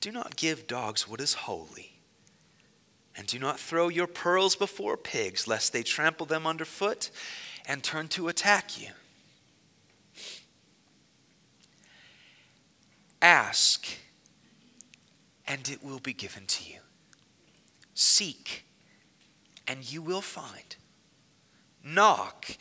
Do 0.00 0.10
not 0.10 0.36
give 0.36 0.66
dogs 0.66 1.08
what 1.08 1.20
is 1.20 1.34
holy, 1.34 2.00
and 3.16 3.26
do 3.26 3.38
not 3.38 3.60
throw 3.60 3.88
your 3.88 4.06
pearls 4.06 4.56
before 4.56 4.96
pigs, 4.96 5.46
lest 5.46 5.72
they 5.72 5.82
trample 5.82 6.26
them 6.26 6.46
underfoot 6.46 7.10
and 7.66 7.82
turn 7.82 8.08
to 8.08 8.28
attack 8.28 8.80
you. 8.80 8.88
Ask, 13.22 13.86
and 15.46 15.68
it 15.68 15.82
will 15.82 16.00
be 16.00 16.12
given 16.12 16.44
to 16.46 16.70
you. 16.70 16.80
Seek, 17.94 18.66
and 19.66 19.90
you 19.90 20.02
will 20.02 20.20
find. 20.20 20.76
Knock, 21.82 22.56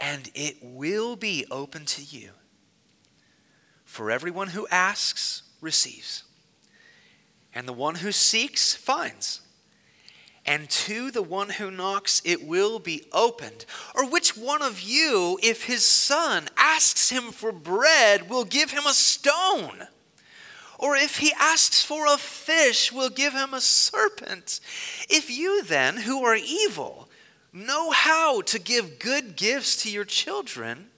and 0.00 0.30
it 0.34 0.56
will 0.62 1.14
be 1.14 1.44
open 1.50 1.84
to 1.84 2.02
you. 2.02 2.30
For 3.84 4.10
everyone 4.10 4.48
who 4.48 4.66
asks 4.68 5.42
receives, 5.60 6.24
and 7.54 7.68
the 7.68 7.72
one 7.72 7.96
who 7.96 8.10
seeks 8.10 8.74
finds. 8.74 9.42
And 10.46 10.70
to 10.70 11.10
the 11.10 11.22
one 11.22 11.50
who 11.50 11.70
knocks, 11.70 12.22
it 12.24 12.46
will 12.46 12.78
be 12.78 13.04
opened. 13.12 13.66
Or 13.94 14.08
which 14.08 14.36
one 14.36 14.62
of 14.62 14.80
you, 14.80 15.38
if 15.42 15.64
his 15.64 15.84
son 15.84 16.48
asks 16.56 17.10
him 17.10 17.24
for 17.24 17.52
bread, 17.52 18.30
will 18.30 18.44
give 18.44 18.70
him 18.70 18.86
a 18.86 18.94
stone? 18.94 19.86
Or 20.78 20.96
if 20.96 21.18
he 21.18 21.34
asks 21.38 21.84
for 21.84 22.06
a 22.06 22.16
fish, 22.16 22.90
will 22.90 23.10
give 23.10 23.34
him 23.34 23.52
a 23.52 23.60
serpent? 23.60 24.60
If 25.10 25.30
you 25.30 25.62
then, 25.62 25.98
who 25.98 26.24
are 26.24 26.36
evil, 26.36 27.09
know 27.52 27.90
how 27.90 28.40
to 28.42 28.58
give 28.58 28.98
good 28.98 29.36
gifts 29.36 29.82
to 29.82 29.90
your 29.90 30.04
children, 30.04 30.88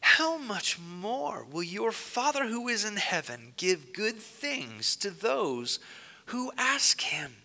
how 0.00 0.36
much 0.36 0.78
more 0.78 1.46
will 1.50 1.62
your 1.62 1.92
Father 1.92 2.46
who 2.46 2.68
is 2.68 2.84
in 2.84 2.96
heaven 2.96 3.54
give 3.56 3.92
good 3.92 4.16
things 4.16 4.96
to 4.96 5.10
those 5.10 5.78
who 6.26 6.52
ask 6.58 7.00
him? 7.00 7.36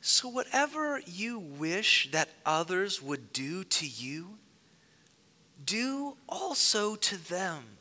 So, 0.00 0.28
whatever 0.28 1.00
you 1.06 1.38
wish 1.38 2.10
that 2.10 2.28
others 2.44 3.00
would 3.00 3.32
do 3.32 3.64
to 3.64 3.86
you, 3.86 4.38
do 5.64 6.16
also 6.28 6.94
to 6.96 7.16
them 7.16 7.74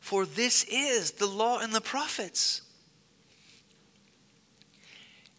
for 0.00 0.24
this 0.24 0.64
is 0.64 1.12
the 1.12 1.26
law 1.26 1.58
and 1.58 1.72
the 1.74 1.80
prophets. 1.80 2.62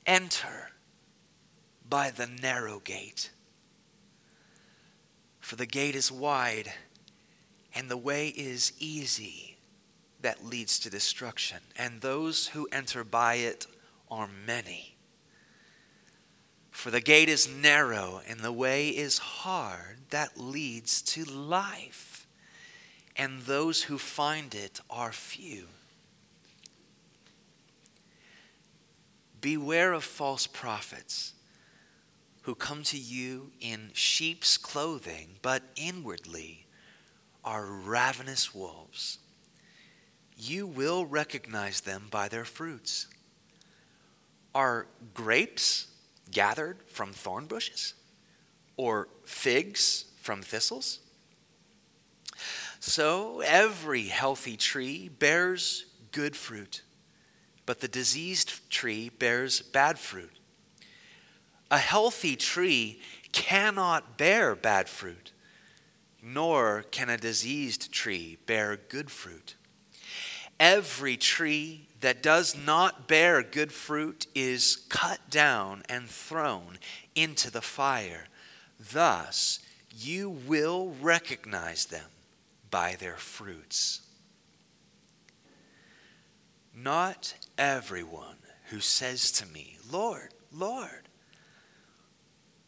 Enter 0.06 0.71
by 1.92 2.10
the 2.10 2.26
narrow 2.26 2.80
gate. 2.80 3.32
For 5.42 5.58
the 5.58 5.66
gate 5.66 5.94
is 5.94 6.10
wide 6.10 6.72
and 7.76 7.92
the 7.92 7.98
way 7.98 8.30
is 8.30 8.72
easy 8.80 9.58
that 10.22 10.46
leads 10.46 10.80
to 10.80 10.90
destruction, 10.90 11.58
and 11.76 12.00
those 12.00 12.48
who 12.48 12.68
enter 12.72 13.04
by 13.04 13.36
it 13.36 13.68
are 14.10 14.30
many. 14.46 14.96
For 16.70 16.92
the 16.92 17.02
gate 17.02 17.28
is 17.28 17.50
narrow 17.50 18.22
and 18.26 18.40
the 18.40 18.54
way 18.54 18.90
is 18.90 19.18
hard 19.18 19.98
that 20.12 20.40
leads 20.40 21.02
to 21.02 21.26
life 21.26 22.26
and 23.18 23.42
those 23.42 23.84
who 23.84 23.98
find 23.98 24.56
it 24.56 24.80
are 24.90 25.12
few. 25.12 25.68
Beware 29.42 29.92
of 29.92 30.06
false 30.06 30.48
prophets 30.48 31.34
who 32.44 32.56
come 32.56 32.84
to 32.84 32.98
you 32.98 33.52
in 33.60 33.92
sheep's 33.94 34.58
clothing, 34.58 35.36
but 35.42 35.64
inwardly 35.76 36.66
are 37.44 37.66
ravenous 37.66 38.54
wolves. 38.54 39.20
You 40.38 40.66
will 40.66 41.06
recognize 41.06 41.82
them 41.82 42.08
by 42.10 42.28
their 42.28 42.46
fruits. 42.46 43.08
Are 44.56 44.88
grapes 45.14 45.88
gathered 46.32 46.78
from 46.88 47.14
thorn 47.14 47.46
bushes, 47.46 47.94
or 48.76 49.08
figs 49.24 50.06
from 50.20 50.42
thistles? 50.42 51.00
So 52.80 53.42
every 53.42 54.06
healthy 54.06 54.58
tree 54.58 55.10
bears 55.10 55.86
good 56.12 56.36
fruit, 56.36 56.82
but 57.68 57.80
the 57.80 57.88
diseased 57.88 58.70
tree 58.72 59.10
bears 59.10 59.62
bad 59.62 60.00
fruit. 60.00 60.41
A 61.72 61.78
healthy 61.78 62.36
tree 62.36 63.00
cannot 63.32 64.18
bear 64.18 64.56
bad 64.56 64.90
fruit, 64.90 65.32
nor 66.22 66.84
can 66.92 67.10
a 67.10 67.18
diseased 67.18 67.94
tree 67.94 68.38
bear 68.46 68.78
good 68.78 69.10
fruit. 69.10 69.56
Every 70.60 71.16
tree 71.16 71.88
that 72.02 72.22
does 72.22 72.56
not 72.58 73.08
bear 73.08 73.42
good 73.42 73.72
fruit 73.72 74.28
is 74.36 74.86
cut 74.90 75.22
down 75.30 75.84
and 75.88 76.10
thrown 76.10 76.78
into 77.16 77.50
the 77.50 77.62
fire. 77.62 78.26
Thus, 78.78 79.60
you 79.96 80.30
will 80.30 80.94
recognize 81.02 81.86
them 81.86 82.10
by 82.70 82.96
their 83.00 83.18
fruits. 83.18 84.02
Not 86.76 87.34
everyone 87.58 88.38
who 88.70 88.80
says 88.82 89.32
to 89.34 89.46
me, 89.46 89.78
Lord, 89.90 90.34
Lord, 90.52 91.08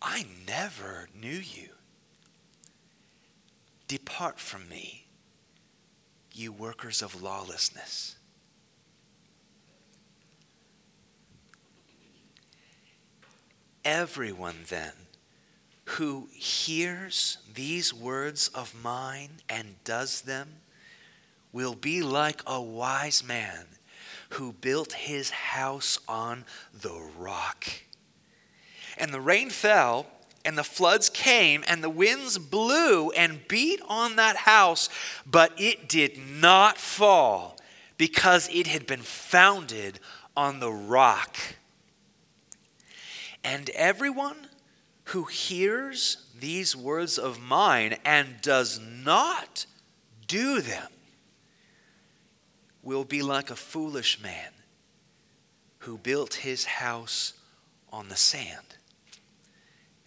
I 0.00 0.26
never 0.46 1.08
knew 1.14 1.28
you. 1.28 1.70
Depart 3.88 4.38
from 4.38 4.68
me, 4.68 5.06
you 6.32 6.52
workers 6.52 7.02
of 7.02 7.22
lawlessness. 7.22 8.16
Everyone 13.84 14.58
then 14.68 14.92
who 15.86 16.28
hears 16.32 17.38
these 17.54 17.94
words 17.94 18.48
of 18.48 18.74
mine 18.82 19.30
and 19.48 19.82
does 19.84 20.20
them 20.20 20.48
will 21.50 21.74
be 21.74 22.02
like 22.02 22.42
a 22.46 22.60
wise 22.60 23.24
man 23.24 23.64
who 24.30 24.52
built 24.52 24.92
his 24.92 25.30
house 25.30 25.98
on 26.06 26.44
the 26.78 27.10
rock. 27.16 27.66
And 28.98 29.14
the 29.14 29.20
rain 29.20 29.50
fell, 29.50 30.06
and 30.44 30.58
the 30.58 30.64
floods 30.64 31.08
came, 31.08 31.64
and 31.66 31.82
the 31.82 31.90
winds 31.90 32.38
blew 32.38 33.10
and 33.10 33.46
beat 33.48 33.80
on 33.88 34.16
that 34.16 34.36
house, 34.36 34.88
but 35.24 35.52
it 35.56 35.88
did 35.88 36.18
not 36.18 36.78
fall 36.78 37.58
because 37.96 38.48
it 38.52 38.66
had 38.66 38.86
been 38.86 39.00
founded 39.00 40.00
on 40.36 40.60
the 40.60 40.72
rock. 40.72 41.36
And 43.44 43.70
everyone 43.70 44.48
who 45.04 45.24
hears 45.24 46.28
these 46.38 46.76
words 46.76 47.18
of 47.18 47.40
mine 47.40 47.96
and 48.04 48.40
does 48.40 48.78
not 48.78 49.66
do 50.26 50.60
them 50.60 50.88
will 52.82 53.04
be 53.04 53.22
like 53.22 53.50
a 53.50 53.56
foolish 53.56 54.20
man 54.22 54.52
who 55.80 55.98
built 55.98 56.34
his 56.34 56.64
house 56.64 57.32
on 57.92 58.08
the 58.08 58.16
sand. 58.16 58.77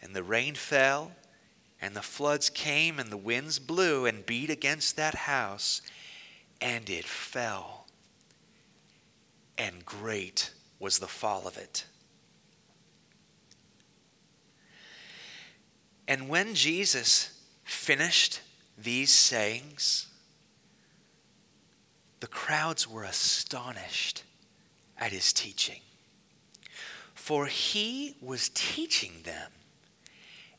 And 0.01 0.15
the 0.15 0.23
rain 0.23 0.55
fell, 0.55 1.11
and 1.81 1.95
the 1.95 2.01
floods 2.01 2.49
came, 2.49 2.99
and 2.99 3.11
the 3.11 3.17
winds 3.17 3.59
blew 3.59 4.05
and 4.05 4.25
beat 4.25 4.49
against 4.49 4.95
that 4.95 5.15
house, 5.15 5.81
and 6.59 6.89
it 6.89 7.05
fell. 7.05 7.85
And 9.57 9.85
great 9.85 10.51
was 10.79 10.99
the 10.99 11.07
fall 11.07 11.47
of 11.47 11.57
it. 11.57 11.85
And 16.07 16.27
when 16.27 16.55
Jesus 16.55 17.39
finished 17.63 18.41
these 18.77 19.11
sayings, 19.11 20.07
the 22.19 22.27
crowds 22.27 22.87
were 22.87 23.03
astonished 23.03 24.23
at 24.97 25.11
his 25.11 25.31
teaching. 25.31 25.81
For 27.13 27.45
he 27.45 28.15
was 28.19 28.49
teaching 28.53 29.21
them 29.23 29.51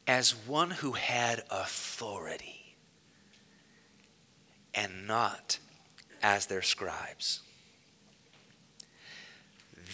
as 0.06 0.32
one 0.32 0.70
who 0.70 0.92
had 0.92 1.42
authority 1.50 2.76
and 4.74 5.06
not 5.06 5.58
as 6.22 6.46
their 6.46 6.62
scribes. 6.62 7.40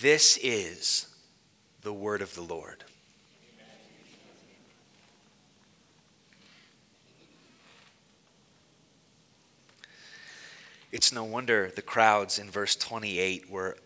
This 0.00 0.38
is 0.42 1.08
the 1.82 1.92
word 1.92 2.22
of 2.22 2.34
the 2.34 2.42
Lord. 2.42 2.84
It's 10.90 11.12
no 11.12 11.22
wonder 11.22 11.70
the 11.74 11.82
crowds 11.82 12.38
in 12.38 12.50
verse 12.50 12.74
28 12.74 13.50
were 13.50 13.76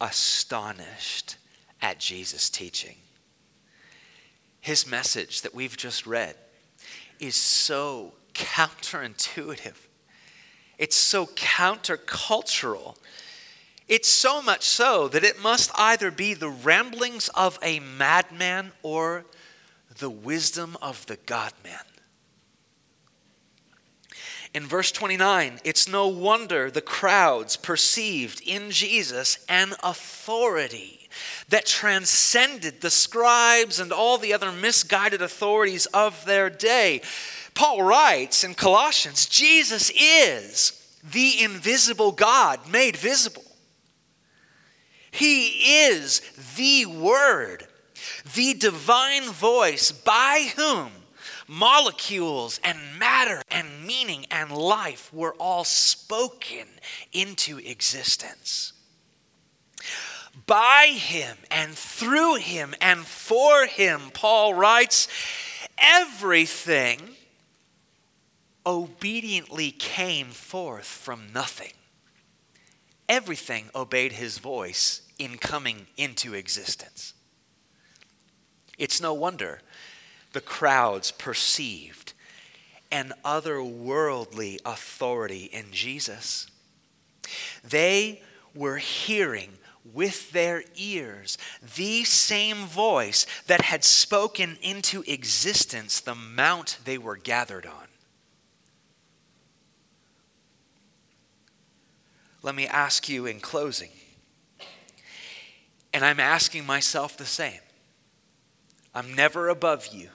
astonished 0.00 1.36
at 1.82 2.00
Jesus' 2.00 2.48
teaching. 2.48 2.96
His 4.68 4.86
message 4.86 5.40
that 5.40 5.54
we've 5.54 5.78
just 5.78 6.06
read 6.06 6.34
is 7.18 7.36
so 7.36 8.12
counterintuitive. 8.34 9.76
It's 10.76 10.94
so 10.94 11.24
countercultural. 11.24 12.98
It's 13.88 14.10
so 14.10 14.42
much 14.42 14.64
so 14.64 15.08
that 15.08 15.24
it 15.24 15.40
must 15.40 15.70
either 15.74 16.10
be 16.10 16.34
the 16.34 16.50
ramblings 16.50 17.30
of 17.30 17.58
a 17.62 17.80
madman 17.80 18.72
or 18.82 19.24
the 20.00 20.10
wisdom 20.10 20.76
of 20.82 21.06
the 21.06 21.16
God 21.16 21.54
man. 21.64 21.80
In 24.52 24.66
verse 24.66 24.92
29, 24.92 25.60
it's 25.64 25.88
no 25.88 26.08
wonder 26.08 26.70
the 26.70 26.82
crowds 26.82 27.56
perceived 27.56 28.42
in 28.46 28.70
Jesus 28.70 29.38
an 29.48 29.72
authority 29.82 31.07
that 31.48 31.66
transcended 31.66 32.80
the 32.80 32.90
scribes 32.90 33.80
and 33.80 33.92
all 33.92 34.18
the 34.18 34.32
other 34.32 34.52
misguided 34.52 35.22
authorities 35.22 35.86
of 35.86 36.24
their 36.24 36.50
day. 36.50 37.00
Paul 37.54 37.82
writes 37.82 38.44
in 38.44 38.54
Colossians 38.54 39.26
Jesus 39.26 39.90
is 39.90 40.74
the 41.02 41.42
invisible 41.42 42.12
God 42.12 42.68
made 42.70 42.96
visible. 42.96 43.44
He 45.10 45.86
is 45.86 46.20
the 46.56 46.86
Word, 46.86 47.66
the 48.34 48.54
divine 48.54 49.24
voice 49.30 49.90
by 49.90 50.50
whom 50.56 50.90
molecules 51.48 52.60
and 52.62 52.78
matter 52.98 53.42
and 53.50 53.86
meaning 53.86 54.26
and 54.30 54.52
life 54.52 55.12
were 55.12 55.34
all 55.40 55.64
spoken 55.64 56.66
into 57.12 57.58
existence. 57.58 58.74
By 60.46 60.94
him 60.96 61.36
and 61.50 61.74
through 61.76 62.36
him 62.36 62.74
and 62.80 63.00
for 63.06 63.66
him, 63.66 64.10
Paul 64.12 64.54
writes, 64.54 65.08
everything 65.78 67.16
obediently 68.64 69.70
came 69.70 70.28
forth 70.28 70.86
from 70.86 71.32
nothing. 71.32 71.72
Everything 73.08 73.70
obeyed 73.74 74.12
his 74.12 74.38
voice 74.38 75.02
in 75.18 75.38
coming 75.38 75.86
into 75.96 76.34
existence. 76.34 77.14
It's 78.76 79.00
no 79.00 79.14
wonder 79.14 79.60
the 80.32 80.40
crowds 80.40 81.10
perceived 81.10 82.12
an 82.92 83.12
otherworldly 83.24 84.58
authority 84.64 85.44
in 85.44 85.66
Jesus. 85.72 86.48
They 87.64 88.22
were 88.54 88.76
hearing 88.76 89.57
with 89.94 90.32
their 90.32 90.64
ears 90.76 91.38
the 91.76 92.04
same 92.04 92.66
voice 92.66 93.26
that 93.46 93.62
had 93.62 93.84
spoken 93.84 94.58
into 94.62 95.02
existence 95.06 96.00
the 96.00 96.14
mount 96.14 96.78
they 96.84 96.98
were 96.98 97.16
gathered 97.16 97.66
on. 97.66 97.88
Let 102.42 102.54
me 102.54 102.66
ask 102.66 103.08
you 103.08 103.26
in 103.26 103.40
closing, 103.40 103.90
and 105.92 106.04
I'm 106.04 106.20
asking 106.20 106.64
myself 106.66 107.16
the 107.16 107.26
same. 107.26 107.60
I'm 108.94 109.14
never 109.14 109.48
above 109.48 109.88
you. 109.88 110.08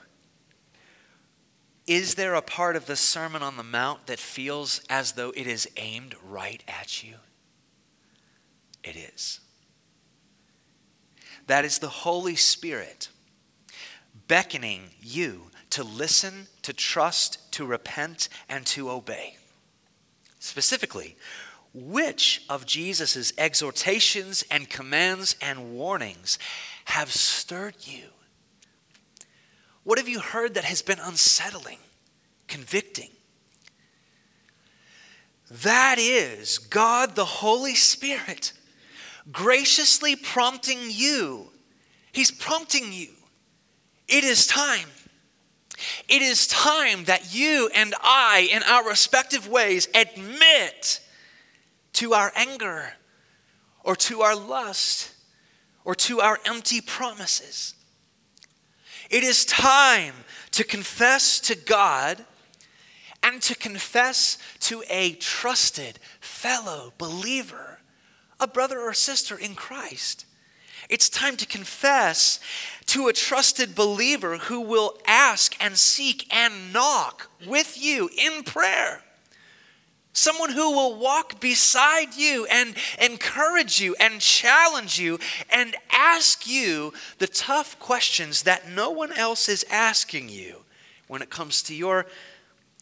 Is 1.86 2.14
there 2.14 2.34
a 2.34 2.42
part 2.42 2.76
of 2.76 2.86
the 2.86 2.96
Sermon 2.96 3.42
on 3.42 3.56
the 3.56 3.62
Mount 3.62 4.06
that 4.06 4.18
feels 4.18 4.80
as 4.88 5.12
though 5.12 5.32
it 5.36 5.46
is 5.46 5.68
aimed 5.76 6.14
right 6.26 6.62
at 6.66 7.04
you? 7.04 7.16
It 8.82 8.96
is. 8.96 9.40
That 11.46 11.64
is 11.64 11.78
the 11.78 11.88
Holy 11.88 12.36
Spirit 12.36 13.08
beckoning 14.28 14.90
you 15.00 15.50
to 15.70 15.82
listen, 15.82 16.46
to 16.62 16.72
trust, 16.72 17.52
to 17.52 17.66
repent, 17.66 18.28
and 18.48 18.64
to 18.66 18.90
obey. 18.90 19.36
Specifically, 20.38 21.16
which 21.72 22.44
of 22.48 22.66
Jesus' 22.66 23.32
exhortations 23.36 24.44
and 24.50 24.70
commands 24.70 25.36
and 25.40 25.74
warnings 25.74 26.38
have 26.86 27.10
stirred 27.12 27.74
you? 27.80 28.08
What 29.82 29.98
have 29.98 30.08
you 30.08 30.20
heard 30.20 30.54
that 30.54 30.64
has 30.64 30.80
been 30.80 31.00
unsettling, 31.00 31.78
convicting? 32.46 33.10
That 35.50 35.96
is 35.98 36.58
God 36.58 37.16
the 37.16 37.24
Holy 37.24 37.74
Spirit 37.74 38.52
graciously 39.32 40.16
prompting 40.16 40.78
you. 40.88 41.50
He's 42.12 42.30
prompting 42.30 42.92
you. 42.92 43.08
It 44.08 44.24
is 44.24 44.46
time. 44.46 44.88
It 46.08 46.22
is 46.22 46.46
time 46.46 47.04
that 47.04 47.34
you 47.34 47.70
and 47.74 47.94
I, 48.00 48.48
in 48.52 48.62
our 48.62 48.88
respective 48.88 49.48
ways, 49.48 49.88
admit 49.94 51.00
to 51.94 52.14
our 52.14 52.32
anger 52.36 52.92
or 53.82 53.96
to 53.96 54.22
our 54.22 54.36
lust 54.36 55.12
or 55.84 55.94
to 55.94 56.20
our 56.20 56.38
empty 56.44 56.80
promises. 56.80 57.74
It 59.10 59.22
is 59.24 59.44
time 59.44 60.14
to 60.52 60.64
confess 60.64 61.40
to 61.40 61.54
God 61.54 62.24
and 63.22 63.40
to 63.42 63.54
confess 63.54 64.38
to 64.60 64.82
a 64.88 65.12
trusted 65.14 65.98
fellow 66.20 66.92
believer, 66.98 67.80
a 68.40 68.46
brother 68.46 68.80
or 68.80 68.92
sister 68.92 69.36
in 69.36 69.54
Christ. 69.54 70.26
It's 70.88 71.08
time 71.08 71.36
to 71.38 71.46
confess 71.46 72.40
to 72.86 73.08
a 73.08 73.12
trusted 73.12 73.74
believer 73.74 74.36
who 74.36 74.60
will 74.60 74.98
ask 75.06 75.56
and 75.60 75.78
seek 75.78 76.32
and 76.34 76.72
knock 76.72 77.30
with 77.46 77.82
you 77.82 78.10
in 78.18 78.42
prayer. 78.42 79.02
Someone 80.12 80.50
who 80.50 80.70
will 80.70 80.96
walk 80.96 81.40
beside 81.40 82.14
you 82.14 82.46
and 82.46 82.74
encourage 83.00 83.80
you 83.80 83.96
and 83.98 84.20
challenge 84.20 84.98
you 84.98 85.18
and 85.50 85.74
ask 85.90 86.46
you 86.46 86.92
the 87.18 87.26
tough 87.26 87.78
questions 87.80 88.42
that 88.42 88.70
no 88.70 88.90
one 88.90 89.12
else 89.12 89.48
is 89.48 89.64
asking 89.70 90.28
you 90.28 90.58
when 91.08 91.20
it 91.20 91.30
comes 91.30 91.62
to 91.62 91.74
your 91.74 92.06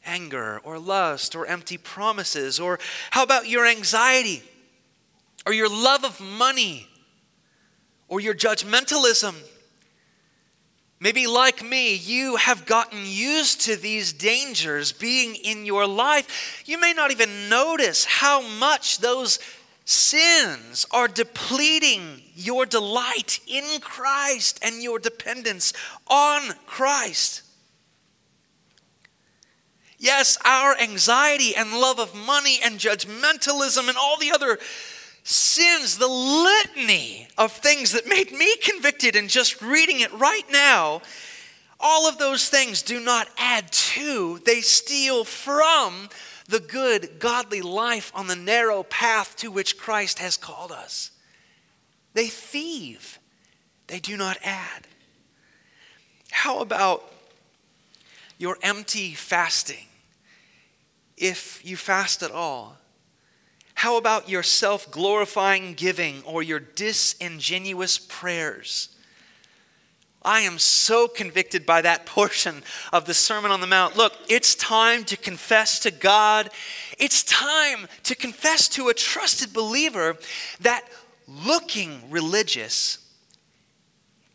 anger 0.05 0.61
or 0.63 0.79
lust 0.79 1.35
or 1.35 1.47
empty 1.47 1.79
promises. 1.79 2.61
Or 2.61 2.79
how 3.13 3.23
about 3.23 3.49
your 3.49 3.67
anxiety 3.67 4.43
or 5.47 5.53
your 5.53 5.69
love 5.69 6.05
of 6.05 6.21
money 6.21 6.89
or 8.09 8.21
your 8.21 8.35
judgmentalism 8.35 9.35
Maybe, 11.03 11.27
like 11.27 11.65
me, 11.65 11.97
you 11.97 12.37
have 12.37 12.65
gotten 12.65 13.01
used 13.03 13.63
to 13.63 13.75
these 13.75 14.13
dangers 14.13 14.93
being 14.93 15.35
in 15.35 15.67
your 15.67 15.85
life. 15.85 16.63
You 16.65 16.79
may 16.79 16.93
not 16.93 17.11
even 17.11 17.49
notice 17.49 18.05
how 18.05 18.41
much 18.41 18.99
those 18.99 19.41
sins 19.85 20.87
are 20.93 21.09
depleting 21.09 22.23
your 22.37 22.67
delight 22.67 23.41
in 23.49 23.65
Christ 23.81 24.61
and 24.63 24.81
your 24.81 25.01
dependence 25.01 25.73
on 26.07 26.53
Christ. 26.67 27.43
Yes, 29.99 30.39
our 30.45 30.79
anxiety 30.79 31.57
and 31.57 31.73
love 31.73 31.99
of 31.99 32.15
money 32.15 32.61
and 32.63 32.79
judgmentalism 32.79 33.89
and 33.89 33.99
all 33.99 34.19
the 34.19 34.31
other 34.31 34.61
sins, 35.25 35.99
the 35.99 36.09
litany 36.09 37.29
of 37.39 37.53
things 37.53 37.93
that 37.93 38.07
made 38.07 38.33
me 38.33 38.57
convicted 38.57 39.17
in 39.17 39.29
just 39.29 39.63
reading 39.63 40.01
it 40.01 40.13
right 40.13 40.45
now, 40.51 41.03
all 41.79 42.09
of 42.09 42.19
those 42.19 42.49
things 42.49 42.83
do 42.83 43.01
not 43.01 43.29
add 43.37 43.71
to, 43.73 44.39
they 44.45 44.61
steal 44.61 45.25
from 45.25 46.09
the 46.49 46.61
good, 46.61 47.19
godly 47.19 47.63
life 47.63 48.13
on 48.15 48.27
the 48.27 48.37
narrow 48.37 48.83
path 48.85 49.37
to 49.37 49.51
which 49.51 49.79
Christ 49.79 50.19
has 50.19 50.37
called 50.37 50.71
us. 50.71 51.11
They 52.15 52.27
thieve, 52.27 53.19
they 53.87 53.99
do 53.99 54.17
not 54.17 54.39
add. 54.45 54.87
How 56.31 56.61
about 56.61 57.11
your 58.39 58.59
empty 58.63 59.13
fasting? 59.15 59.87
If 61.17 61.65
you 61.65 61.77
fast 61.77 62.23
at 62.23 62.31
all, 62.31 62.77
How 63.83 63.97
about 63.97 64.29
your 64.29 64.45
self 64.45 64.93
glorifying 64.93 65.75
giving 65.75 66.23
or 66.23 66.41
your 66.41 66.61
disingenuous 66.61 67.99
prayers? 67.99 68.91
I 70.25 70.43
am 70.43 70.61
so 70.61 71.09
convicted 71.09 71.67
by 71.67 71.83
that 71.83 72.07
portion 72.07 72.63
of 72.93 73.07
the 73.07 73.13
Sermon 73.13 73.51
on 73.51 73.61
the 73.61 73.67
Mount. 73.67 73.97
Look, 73.97 74.13
it's 74.29 74.55
time 74.55 75.03
to 75.07 75.17
confess 75.17 75.81
to 75.81 75.91
God. 75.91 76.51
It's 76.97 77.25
time 77.25 77.89
to 78.05 78.15
confess 78.15 78.69
to 78.69 78.87
a 78.87 78.95
trusted 78.95 79.53
believer 79.53 80.17
that 80.61 80.85
looking 81.27 82.09
religious 82.09 82.99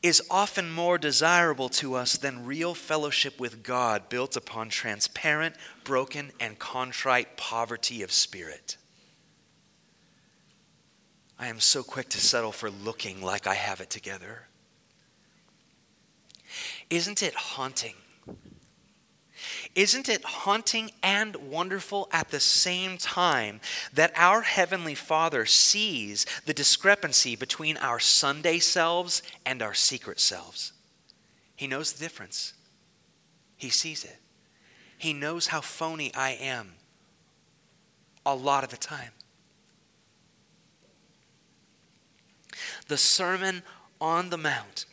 is 0.03 0.21
often 0.29 0.69
more 0.69 0.97
desirable 0.97 1.69
to 1.69 1.95
us 1.95 2.17
than 2.17 2.45
real 2.45 2.73
fellowship 2.73 3.39
with 3.39 3.63
God 3.63 4.09
built 4.09 4.35
upon 4.35 4.67
transparent, 4.67 5.55
broken, 5.85 6.33
and 6.37 6.59
contrite 6.59 7.37
poverty 7.37 8.03
of 8.03 8.11
spirit. 8.11 8.75
I 11.39 11.47
am 11.47 11.59
so 11.59 11.83
quick 11.83 12.09
to 12.09 12.19
settle 12.19 12.51
for 12.51 12.69
looking 12.69 13.21
like 13.21 13.45
I 13.45 13.53
have 13.53 13.79
it 13.79 13.89
together. 13.89 14.47
Isn't 16.89 17.21
it 17.21 17.35
haunting? 17.35 17.95
Isn't 19.75 20.09
it 20.09 20.23
haunting 20.23 20.91
and 21.03 21.35
wonderful 21.35 22.09
at 22.11 22.29
the 22.29 22.39
same 22.39 22.97
time 22.97 23.59
that 23.93 24.11
our 24.15 24.41
Heavenly 24.41 24.95
Father 24.95 25.45
sees 25.45 26.25
the 26.45 26.53
discrepancy 26.53 27.35
between 27.35 27.77
our 27.77 27.99
Sunday 27.99 28.57
selves 28.57 29.21
and 29.45 29.61
our 29.61 29.75
secret 29.75 30.19
selves? 30.19 30.73
He 31.55 31.67
knows 31.67 31.93
the 31.93 32.03
difference, 32.03 32.53
He 33.55 33.69
sees 33.69 34.03
it. 34.03 34.17
He 34.97 35.13
knows 35.13 35.47
how 35.47 35.61
phony 35.61 36.11
I 36.15 36.31
am 36.31 36.73
a 38.25 38.33
lot 38.33 38.63
of 38.63 38.71
the 38.71 38.77
time. 38.77 39.11
The 42.87 42.97
Sermon 42.97 43.63
on 43.99 44.29
the 44.29 44.37
Mount 44.37 44.85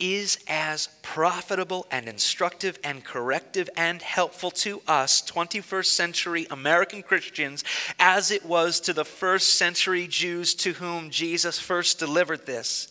is 0.00 0.38
as 0.48 0.88
profitable 1.02 1.86
and 1.90 2.08
instructive 2.08 2.78
and 2.82 3.04
corrective 3.04 3.70
and 3.76 4.02
helpful 4.02 4.50
to 4.50 4.82
us 4.88 5.22
21st 5.22 5.86
century 5.86 6.46
American 6.50 7.02
Christians 7.02 7.62
as 7.98 8.30
it 8.30 8.44
was 8.44 8.80
to 8.80 8.92
the 8.92 9.04
first 9.04 9.54
century 9.54 10.06
Jews 10.08 10.54
to 10.56 10.72
whom 10.72 11.10
Jesus 11.10 11.60
first 11.60 11.98
delivered 11.98 12.44
this. 12.44 12.88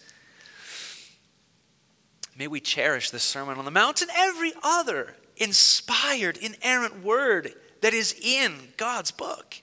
May 2.37 2.47
we 2.47 2.61
cherish 2.61 3.11
the 3.11 3.19
Sermon 3.19 3.57
on 3.57 3.65
the 3.65 3.71
Mount 3.71 4.01
and 4.01 4.09
every 4.15 4.53
other 4.63 5.15
inspired, 5.37 6.37
inerrant 6.37 7.03
word 7.03 7.53
that 7.81 7.93
is 7.93 8.15
in 8.21 8.53
God's 8.77 9.11
book. 9.11 9.61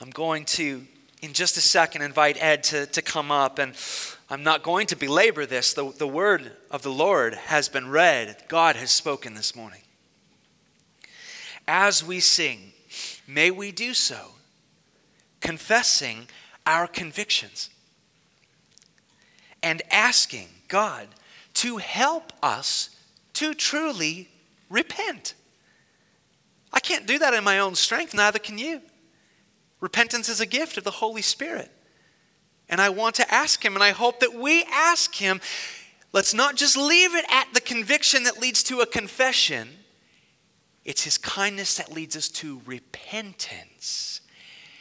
I'm 0.00 0.10
going 0.10 0.44
to 0.46 0.86
in 1.24 1.32
just 1.32 1.56
a 1.56 1.60
second 1.60 2.02
invite 2.02 2.36
Ed 2.38 2.62
to, 2.64 2.86
to 2.86 3.00
come 3.00 3.30
up. 3.30 3.58
And 3.58 3.74
I'm 4.28 4.42
not 4.42 4.62
going 4.62 4.86
to 4.88 4.96
belabor 4.96 5.46
this. 5.46 5.72
The, 5.72 5.90
the 5.90 6.06
word 6.06 6.52
of 6.70 6.82
the 6.82 6.92
Lord 6.92 7.34
has 7.34 7.68
been 7.68 7.88
read, 7.88 8.36
God 8.48 8.76
has 8.76 8.90
spoken 8.90 9.34
this 9.34 9.56
morning. 9.56 9.80
As 11.66 12.04
we 12.04 12.20
sing, 12.20 12.72
may 13.26 13.50
we 13.50 13.72
do 13.72 13.94
so, 13.94 14.32
confessing 15.40 16.28
our 16.66 16.86
convictions 16.86 17.70
and 19.62 19.80
asking 19.90 20.48
God 20.68 21.08
to 21.54 21.78
help 21.78 22.32
us 22.42 22.90
to 23.34 23.54
truly 23.54 24.28
repent. 24.68 25.32
I 26.70 26.80
can't 26.80 27.06
do 27.06 27.18
that 27.18 27.32
in 27.32 27.44
my 27.44 27.60
own 27.60 27.74
strength, 27.76 28.12
neither 28.12 28.38
can 28.38 28.58
you. 28.58 28.82
Repentance 29.84 30.30
is 30.30 30.40
a 30.40 30.46
gift 30.46 30.78
of 30.78 30.84
the 30.84 30.90
Holy 30.90 31.20
Spirit. 31.20 31.70
And 32.70 32.80
I 32.80 32.88
want 32.88 33.16
to 33.16 33.30
ask 33.34 33.62
Him, 33.62 33.74
and 33.74 33.84
I 33.84 33.90
hope 33.90 34.20
that 34.20 34.32
we 34.32 34.64
ask 34.72 35.14
Him. 35.14 35.42
Let's 36.10 36.32
not 36.32 36.56
just 36.56 36.74
leave 36.74 37.14
it 37.14 37.26
at 37.28 37.48
the 37.52 37.60
conviction 37.60 38.22
that 38.22 38.40
leads 38.40 38.62
to 38.62 38.80
a 38.80 38.86
confession. 38.86 39.68
It's 40.86 41.04
His 41.04 41.18
kindness 41.18 41.76
that 41.76 41.92
leads 41.92 42.16
us 42.16 42.30
to 42.30 42.62
repentance, 42.64 44.22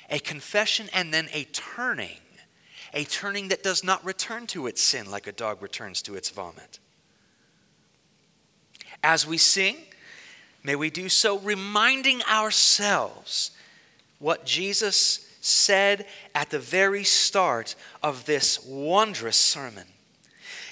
a 0.09 0.19
confession, 0.19 0.87
and 0.93 1.13
then 1.13 1.27
a 1.33 1.43
turning, 1.51 2.21
a 2.93 3.03
turning 3.03 3.49
that 3.49 3.61
does 3.61 3.83
not 3.83 4.05
return 4.05 4.47
to 4.47 4.67
its 4.67 4.81
sin 4.81 5.11
like 5.11 5.27
a 5.27 5.33
dog 5.33 5.61
returns 5.61 6.01
to 6.03 6.15
its 6.15 6.29
vomit. 6.29 6.79
As 9.03 9.27
we 9.27 9.37
sing, 9.37 9.75
may 10.63 10.77
we 10.77 10.89
do 10.89 11.09
so 11.09 11.39
reminding 11.39 12.23
ourselves 12.23 13.51
what 14.23 14.45
Jesus 14.45 15.27
said 15.41 16.05
at 16.33 16.49
the 16.49 16.57
very 16.57 17.03
start 17.03 17.75
of 18.01 18.23
this 18.25 18.65
wondrous 18.65 19.35
sermon. 19.35 19.83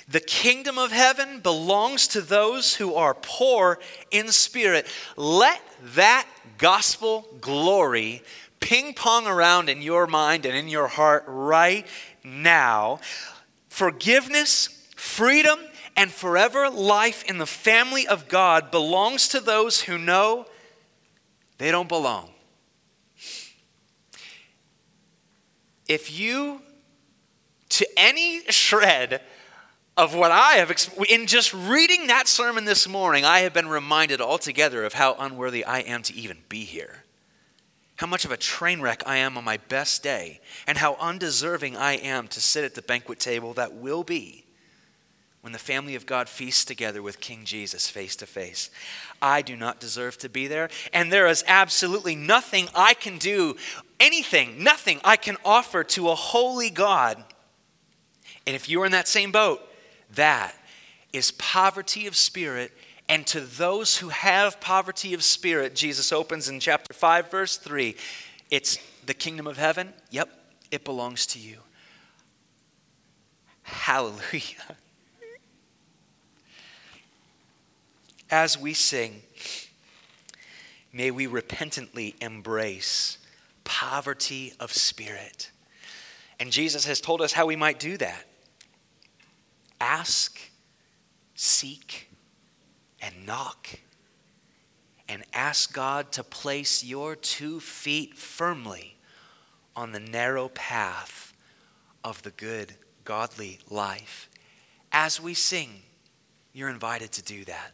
The 0.07 0.21
kingdom 0.21 0.77
of 0.77 0.93
heaven 0.93 1.41
belongs 1.41 2.07
to 2.09 2.21
those 2.21 2.75
who 2.75 2.95
are 2.95 3.13
poor 3.13 3.79
in 4.09 4.31
spirit. 4.31 4.87
Let 5.17 5.61
that 5.95 6.25
gospel 6.57 7.27
glory 7.41 8.23
ping 8.61 8.93
pong 8.93 9.27
around 9.27 9.67
in 9.67 9.81
your 9.81 10.07
mind 10.07 10.45
and 10.45 10.55
in 10.55 10.69
your 10.69 10.87
heart 10.87 11.25
right 11.27 11.85
now. 12.23 13.01
Forgiveness, 13.67 14.69
freedom, 14.95 15.59
and 15.97 16.09
forever 16.09 16.69
life 16.69 17.23
in 17.25 17.37
the 17.37 17.45
family 17.45 18.07
of 18.07 18.29
God 18.29 18.71
belongs 18.71 19.27
to 19.29 19.41
those 19.41 19.81
who 19.81 19.97
know 19.97 20.45
they 21.57 21.69
don't 21.69 21.89
belong. 21.89 22.30
If 25.91 26.17
you, 26.17 26.61
to 27.67 27.85
any 27.97 28.43
shred 28.49 29.21
of 29.97 30.15
what 30.15 30.31
I 30.31 30.53
have, 30.53 30.71
in 31.09 31.27
just 31.27 31.53
reading 31.53 32.07
that 32.07 32.29
sermon 32.29 32.63
this 32.63 32.87
morning, 32.87 33.25
I 33.25 33.39
have 33.39 33.53
been 33.53 33.67
reminded 33.67 34.21
altogether 34.21 34.85
of 34.85 34.93
how 34.93 35.17
unworthy 35.19 35.65
I 35.65 35.79
am 35.79 36.01
to 36.03 36.15
even 36.15 36.37
be 36.47 36.63
here. 36.63 37.03
How 37.97 38.07
much 38.07 38.23
of 38.23 38.31
a 38.31 38.37
train 38.37 38.79
wreck 38.79 39.03
I 39.05 39.17
am 39.17 39.37
on 39.37 39.43
my 39.43 39.57
best 39.57 40.01
day, 40.01 40.39
and 40.65 40.77
how 40.77 40.95
undeserving 40.95 41.75
I 41.75 41.97
am 41.97 42.29
to 42.29 42.39
sit 42.39 42.63
at 42.63 42.73
the 42.73 42.81
banquet 42.81 43.19
table 43.19 43.53
that 43.55 43.73
will 43.73 44.05
be 44.05 44.45
when 45.41 45.53
the 45.53 45.59
family 45.59 45.95
of 45.95 46.05
God 46.05 46.29
feasts 46.29 46.63
together 46.63 47.01
with 47.01 47.19
King 47.19 47.45
Jesus 47.45 47.89
face 47.89 48.15
to 48.17 48.25
face. 48.25 48.69
I 49.21 49.41
do 49.41 49.55
not 49.55 49.79
deserve 49.79 50.17
to 50.19 50.29
be 50.29 50.47
there, 50.47 50.69
and 50.93 51.11
there 51.11 51.27
is 51.27 51.43
absolutely 51.47 52.15
nothing 52.15 52.67
I 52.75 52.93
can 52.93 53.17
do, 53.17 53.55
anything, 53.99 54.63
nothing 54.63 54.99
I 55.03 55.15
can 55.15 55.37
offer 55.43 55.83
to 55.83 56.09
a 56.09 56.15
holy 56.15 56.69
God. 56.69 57.23
And 58.45 58.55
if 58.55 58.69
you're 58.69 58.85
in 58.85 58.91
that 58.91 59.07
same 59.07 59.31
boat, 59.31 59.61
that 60.15 60.55
is 61.13 61.31
poverty 61.31 62.07
of 62.07 62.15
spirit. 62.15 62.71
And 63.09 63.27
to 63.27 63.41
those 63.41 63.97
who 63.97 64.09
have 64.09 64.61
poverty 64.61 65.13
of 65.13 65.23
spirit, 65.23 65.75
Jesus 65.75 66.13
opens 66.13 66.47
in 66.47 66.59
chapter 66.59 66.93
5, 66.93 67.31
verse 67.31 67.57
3 67.57 67.95
it's 68.49 68.77
the 69.05 69.13
kingdom 69.13 69.47
of 69.47 69.57
heaven. 69.57 69.93
Yep, 70.09 70.29
it 70.71 70.83
belongs 70.83 71.25
to 71.27 71.39
you. 71.39 71.57
Hallelujah. 73.63 74.75
As 78.31 78.57
we 78.57 78.73
sing, 78.73 79.21
may 80.93 81.11
we 81.11 81.27
repentantly 81.27 82.15
embrace 82.21 83.17
poverty 83.63 84.53
of 84.59 84.71
spirit. 84.71 85.51
And 86.39 86.51
Jesus 86.51 86.85
has 86.85 86.99
told 86.99 87.21
us 87.21 87.33
how 87.33 87.45
we 87.45 87.55
might 87.55 87.79
do 87.79 87.97
that 87.97 88.25
ask, 89.79 90.39
seek, 91.35 92.09
and 93.01 93.25
knock. 93.25 93.67
And 95.09 95.25
ask 95.33 95.73
God 95.73 96.13
to 96.13 96.23
place 96.23 96.85
your 96.85 97.17
two 97.17 97.59
feet 97.59 98.17
firmly 98.17 98.95
on 99.75 99.91
the 99.91 99.99
narrow 99.99 100.47
path 100.47 101.33
of 102.01 102.21
the 102.21 102.31
good, 102.31 102.75
godly 103.03 103.59
life. 103.69 104.29
As 104.89 105.19
we 105.19 105.33
sing, 105.33 105.81
you're 106.53 106.69
invited 106.69 107.11
to 107.13 107.21
do 107.21 107.43
that. 107.43 107.73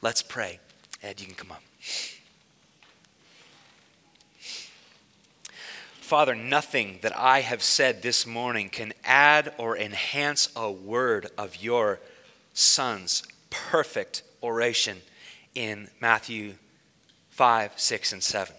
Let's 0.00 0.22
pray. 0.22 0.60
Ed, 1.02 1.20
you 1.20 1.26
can 1.26 1.34
come 1.34 1.52
up. 1.52 1.62
Father, 6.08 6.34
nothing 6.34 7.00
that 7.02 7.14
I 7.16 7.40
have 7.40 7.62
said 7.62 8.00
this 8.00 8.26
morning 8.26 8.70
can 8.70 8.94
add 9.04 9.54
or 9.58 9.76
enhance 9.76 10.48
a 10.56 10.70
word 10.70 11.28
of 11.36 11.62
your 11.62 12.00
Son's 12.54 13.24
perfect 13.50 14.22
oration 14.42 15.02
in 15.54 15.88
Matthew 16.00 16.54
5, 17.30 17.72
6, 17.76 18.12
and 18.14 18.22
7. 18.22 18.54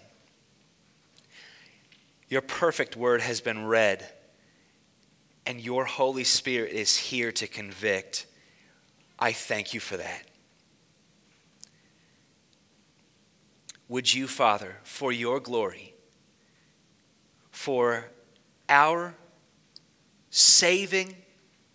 Your 2.28 2.40
perfect 2.40 2.96
word 2.96 3.20
has 3.20 3.40
been 3.40 3.66
read, 3.66 4.08
and 5.44 5.60
your 5.60 5.86
Holy 5.86 6.22
Spirit 6.22 6.70
is 6.72 6.96
here 6.96 7.32
to 7.32 7.48
convict. 7.48 8.26
I 9.18 9.32
thank 9.32 9.74
you 9.74 9.80
for 9.80 9.96
that. 9.96 10.29
Would 13.90 14.14
you, 14.14 14.28
Father, 14.28 14.78
for 14.84 15.10
your 15.10 15.40
glory, 15.40 15.92
for 17.50 18.08
our 18.68 19.16
saving 20.30 21.16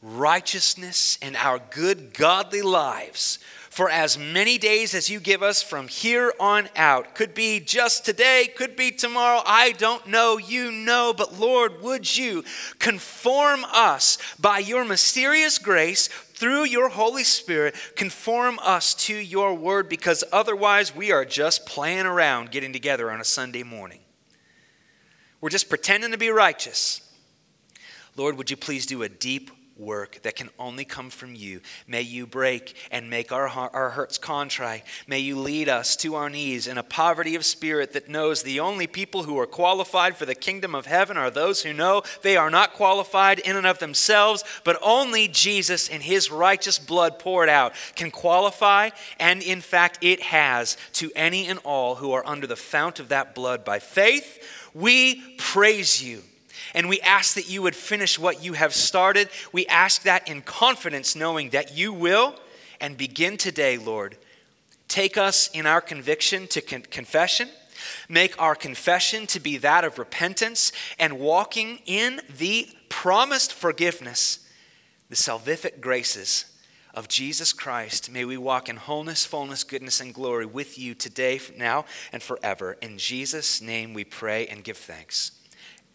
righteousness 0.02 1.18
and 1.22 1.36
our 1.36 1.60
good, 1.60 2.14
godly 2.14 2.62
lives, 2.62 3.38
for 3.70 3.90
as 3.90 4.18
many 4.18 4.58
days 4.58 4.96
as 4.96 5.10
you 5.10 5.20
give 5.20 5.44
us 5.44 5.62
from 5.62 5.90
here 5.90 6.32
on 6.40 6.70
out. 6.78 7.14
Could 7.16 7.34
be 7.34 7.60
just 7.60 8.06
today, 8.06 8.50
could 8.56 8.78
be 8.78 8.92
tomorrow. 8.92 9.42
I 9.46 9.74
don't 9.74 10.08
know. 10.08 10.38
You 10.38 10.72
know. 10.72 11.14
But 11.14 11.38
Lord, 11.38 11.82
would 11.82 12.16
you 12.16 12.46
conform 12.80 13.66
us 13.66 14.18
by 14.40 14.60
your 14.60 14.86
mysterious 14.86 15.58
grace 15.58 16.08
through 16.36 16.66
your 16.66 16.90
Holy 16.90 17.24
Spirit, 17.24 17.76
conform 17.96 18.60
us 18.62 18.94
to 18.96 19.16
your 19.16 19.54
word 19.54 19.90
because 19.90 20.24
otherwise 20.32 20.96
we 20.96 21.12
are 21.12 21.26
just 21.26 21.66
playing 21.66 22.06
around 22.06 22.52
getting 22.52 22.74
together 22.74 23.10
on 23.10 23.22
a 23.22 23.26
Sunday 23.26 23.64
morning. 23.64 24.02
We're 25.42 25.50
just 25.50 25.70
pretending 25.70 26.12
to 26.12 26.18
be 26.18 26.30
righteous. 26.30 27.02
Lord, 28.16 28.38
would 28.38 28.50
you 28.50 28.58
please 28.58 28.86
do 28.86 29.04
a 29.04 29.10
deep 29.10 29.52
work 29.78 30.22
that 30.24 30.36
can 30.36 30.50
only 30.58 30.86
come 30.86 31.10
from 31.10 31.36
you. 31.36 31.62
May 31.88 32.02
you 32.02 32.26
break 32.26 32.76
and 32.92 33.10
make 33.10 33.32
our, 33.32 33.48
our 33.48 33.90
hurts 33.90 34.18
contrite. 34.18 34.84
May 35.08 35.20
you 35.20 35.38
lead 35.38 35.70
us 35.70 35.96
to 35.98 36.16
our 36.16 36.30
knees 36.30 36.68
in 36.68 36.78
a 36.78 36.84
poverty 36.84 37.36
of 37.36 37.46
spirit 37.46 37.94
that 37.94 38.10
knows 38.10 38.44
the 38.44 38.60
only 38.60 38.88
people 38.88 39.24
who 39.24 39.38
are 39.38 39.46
qualified 39.46 40.16
for 40.16 40.26
the 40.26 40.36
kingdom 40.36 40.74
of 40.74 40.86
heaven 40.86 41.18
are 41.18 41.32
those 41.32 41.64
who 41.64 41.74
know 41.74 42.04
they 42.22 42.38
are 42.38 42.50
not 42.50 42.74
qualified 42.74 43.40
in 43.40 43.56
and 43.56 43.68
of 43.68 43.80
themselves, 43.80 44.44
but 44.64 44.80
only 44.82 45.28
Jesus 45.28 45.90
and 45.90 46.04
his 46.04 46.32
righteous 46.32 46.80
blood 46.80 47.20
poured 47.20 47.50
out 47.50 47.74
can 47.96 48.12
qualify, 48.12 48.90
and 49.20 49.42
in 49.42 49.62
fact, 49.62 50.00
it 50.02 50.22
has 50.22 50.78
to 50.94 51.12
any 51.16 51.48
and 51.48 51.60
all 51.64 51.96
who 51.96 52.12
are 52.12 52.26
under 52.26 52.48
the 52.48 52.56
fount 52.56 53.00
of 53.00 53.10
that 53.10 53.36
blood 53.36 53.66
by 53.66 53.80
faith. 53.80 54.70
We 54.74 55.36
praise 55.38 56.04
you. 56.04 56.22
And 56.76 56.90
we 56.90 57.00
ask 57.02 57.34
that 57.36 57.50
you 57.50 57.62
would 57.62 57.76
finish 57.76 58.20
what 58.20 58.44
you 58.44 58.54
have 58.54 58.76
started. 58.76 59.30
We 59.54 59.66
ask 59.68 60.04
that 60.04 60.28
in 60.28 60.42
confidence, 60.42 61.16
knowing 61.16 61.50
that 61.52 61.76
you 61.76 61.94
will. 61.94 62.36
And 62.82 62.98
begin 62.98 63.38
today, 63.38 63.78
Lord. 63.78 64.18
Take 64.90 65.18
us 65.18 65.50
in 65.54 65.66
our 65.66 65.82
conviction 65.82 66.48
to 66.48 66.62
con- 66.62 66.82
confession. 66.82 67.50
Make 68.10 68.40
our 68.40 68.56
confession 68.56 69.26
to 69.28 69.40
be 69.40 69.58
that 69.58 69.86
of 69.86 69.98
repentance 69.98 70.74
and 71.00 71.20
walking 71.20 71.80
in 71.86 72.22
the 72.38 72.70
promised 72.90 73.54
forgiveness, 73.54 74.48
the 75.10 75.16
salvific 75.16 75.80
graces 75.80 76.46
of 76.94 77.08
Jesus 77.08 77.54
Christ. 77.54 78.12
May 78.12 78.26
we 78.26 78.38
walk 78.38 78.70
in 78.70 78.76
wholeness, 78.76 79.26
fullness, 79.26 79.64
goodness, 79.64 80.02
and 80.02 80.14
glory 80.14 80.46
with 80.46 80.78
you 80.78 80.94
today, 80.94 81.40
now, 81.58 81.86
and 82.12 82.22
forever. 82.22 82.78
In 82.82 82.98
Jesus' 82.98 83.62
name 83.62 83.94
we 83.94 84.04
pray 84.04 84.48
and 84.48 84.64
give 84.64 84.78
thanks. 84.78 85.32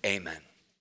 Amen. 0.04 0.49